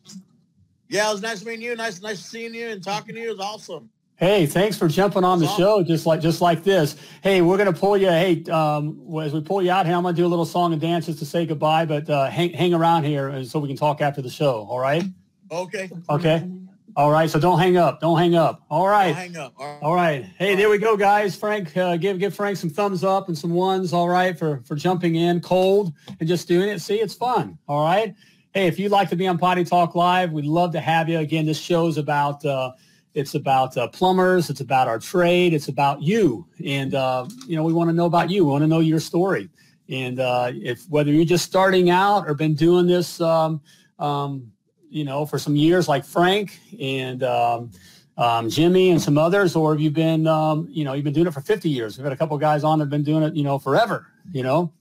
[0.89, 1.75] Yeah, it was nice meeting you.
[1.75, 3.29] Nice, nice seeing you and talking to you.
[3.29, 3.89] It was awesome.
[4.17, 5.57] Hey, thanks for jumping on the awesome.
[5.57, 6.95] show, just like just like this.
[7.23, 8.09] Hey, we're gonna pull you.
[8.09, 10.81] Hey, um, as we pull you out here, I'm gonna do a little song and
[10.81, 11.85] dance just to say goodbye.
[11.85, 14.67] But uh, hang hang around here so we can talk after the show.
[14.69, 15.03] All right?
[15.49, 15.89] Okay.
[16.07, 16.47] Okay.
[16.95, 18.01] All right, so don't hang up.
[18.01, 18.63] Don't hang up.
[18.69, 19.15] All right.
[19.15, 19.53] Hang up.
[19.57, 19.81] All right.
[19.81, 20.25] All right.
[20.37, 21.35] Hey, there we go, guys.
[21.35, 23.93] Frank, uh, give give Frank some thumbs up and some ones.
[23.93, 26.81] All right, for for jumping in cold and just doing it.
[26.81, 27.57] See, it's fun.
[27.67, 28.13] All right.
[28.53, 31.19] Hey, if you'd like to be on Potty Talk Live, we'd love to have you.
[31.19, 32.73] Again, this show's about uh,
[33.13, 34.49] it's about uh, plumbers.
[34.49, 35.53] It's about our trade.
[35.53, 38.43] It's about you, and uh, you know we want to know about you.
[38.43, 39.49] We want to know your story,
[39.87, 43.21] and uh, if whether you're just starting out or been doing this.
[43.21, 43.61] Um,
[43.99, 44.51] um,
[44.91, 47.71] you know, for some years like Frank and um,
[48.17, 51.27] um, Jimmy and some others, or have you been, um, you know, you've been doing
[51.27, 51.97] it for 50 years?
[51.97, 54.43] We've had a couple guys on that have been doing it, you know, forever, you
[54.43, 54.73] know,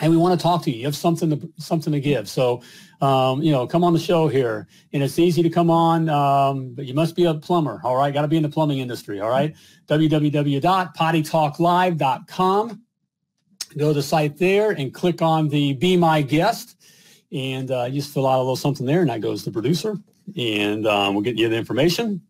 [0.00, 0.80] and we want to talk to you.
[0.80, 2.28] You have something to, something to give.
[2.28, 2.60] So,
[3.00, 6.74] um, you know, come on the show here and it's easy to come on, um,
[6.74, 7.80] but you must be a plumber.
[7.84, 8.12] All right.
[8.12, 9.20] Got to be in the plumbing industry.
[9.20, 9.54] All right.
[9.88, 12.82] www.pottytalklive.com.
[13.78, 16.76] Go to the site there and click on the be my guest
[17.32, 19.52] and uh, you just fill out a little something there, and that goes to the
[19.52, 19.96] producer,
[20.36, 22.20] and um, we'll get you the information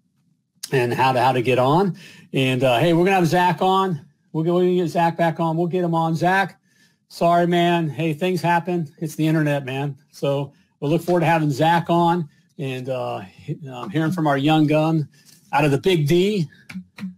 [0.71, 1.97] and how to how to get on.
[2.33, 4.05] And uh, hey, we're gonna have Zach on.
[4.33, 5.57] We'll get, we'll get Zach back on.
[5.57, 6.15] We'll get him on.
[6.15, 6.59] Zach,
[7.09, 7.89] sorry, man.
[7.89, 8.89] Hey, things happen.
[8.99, 9.97] It's the internet, man.
[10.11, 12.29] So we'll look forward to having Zach on
[12.59, 13.23] and uh,
[13.71, 15.09] um, hearing from our young gun
[15.53, 16.49] out of the Big D,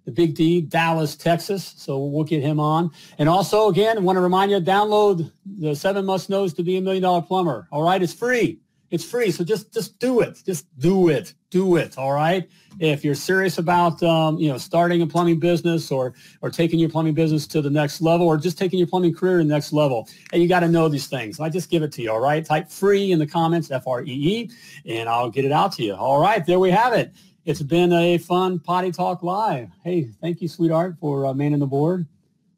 [0.05, 1.74] the Big D, Dallas, Texas.
[1.76, 2.91] So we'll get him on.
[3.18, 6.76] And also, again, I want to remind you, download the seven must knows to be
[6.76, 7.68] a million dollar plumber.
[7.70, 8.59] All right, it's free.
[8.91, 9.32] It's free.
[9.32, 10.41] So just just do it.
[10.47, 11.35] Just do it.
[11.51, 11.99] Do it.
[11.99, 12.49] All right.
[12.78, 16.91] If you're serious about um, you know starting a plumbing business or or taking your
[16.91, 19.72] plumbing business to the next level or just taking your plumbing career to the next
[19.72, 21.41] level, and you got to know these things.
[21.41, 22.12] I just give it to you.
[22.12, 22.45] All right.
[22.45, 24.51] Type free in the comments, F R E E,
[24.87, 25.95] and I'll get it out to you.
[25.95, 26.47] All right.
[26.47, 27.12] There we have it
[27.45, 29.68] it's been a fun potty talk live.
[29.82, 32.07] Hey, thank you, sweetheart, for uh, manning the board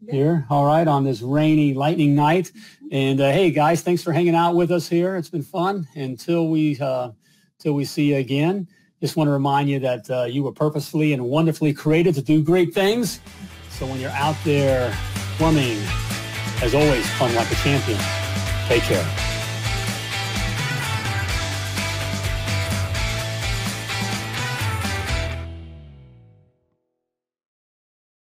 [0.08, 0.46] here.
[0.48, 2.52] All right, on this rainy lightning night.
[2.92, 5.16] And uh, hey, guys, thanks for hanging out with us here.
[5.16, 5.88] It's been fun.
[5.96, 7.10] Until we uh,
[7.58, 8.68] till we see you again.
[9.00, 12.42] Just want to remind you that uh, you were purposefully and wonderfully created to do
[12.42, 13.20] great things.
[13.70, 14.96] So when you're out there
[15.36, 15.78] plumbing,
[16.62, 17.98] as always, plumb like a champion.
[18.68, 19.25] Take care.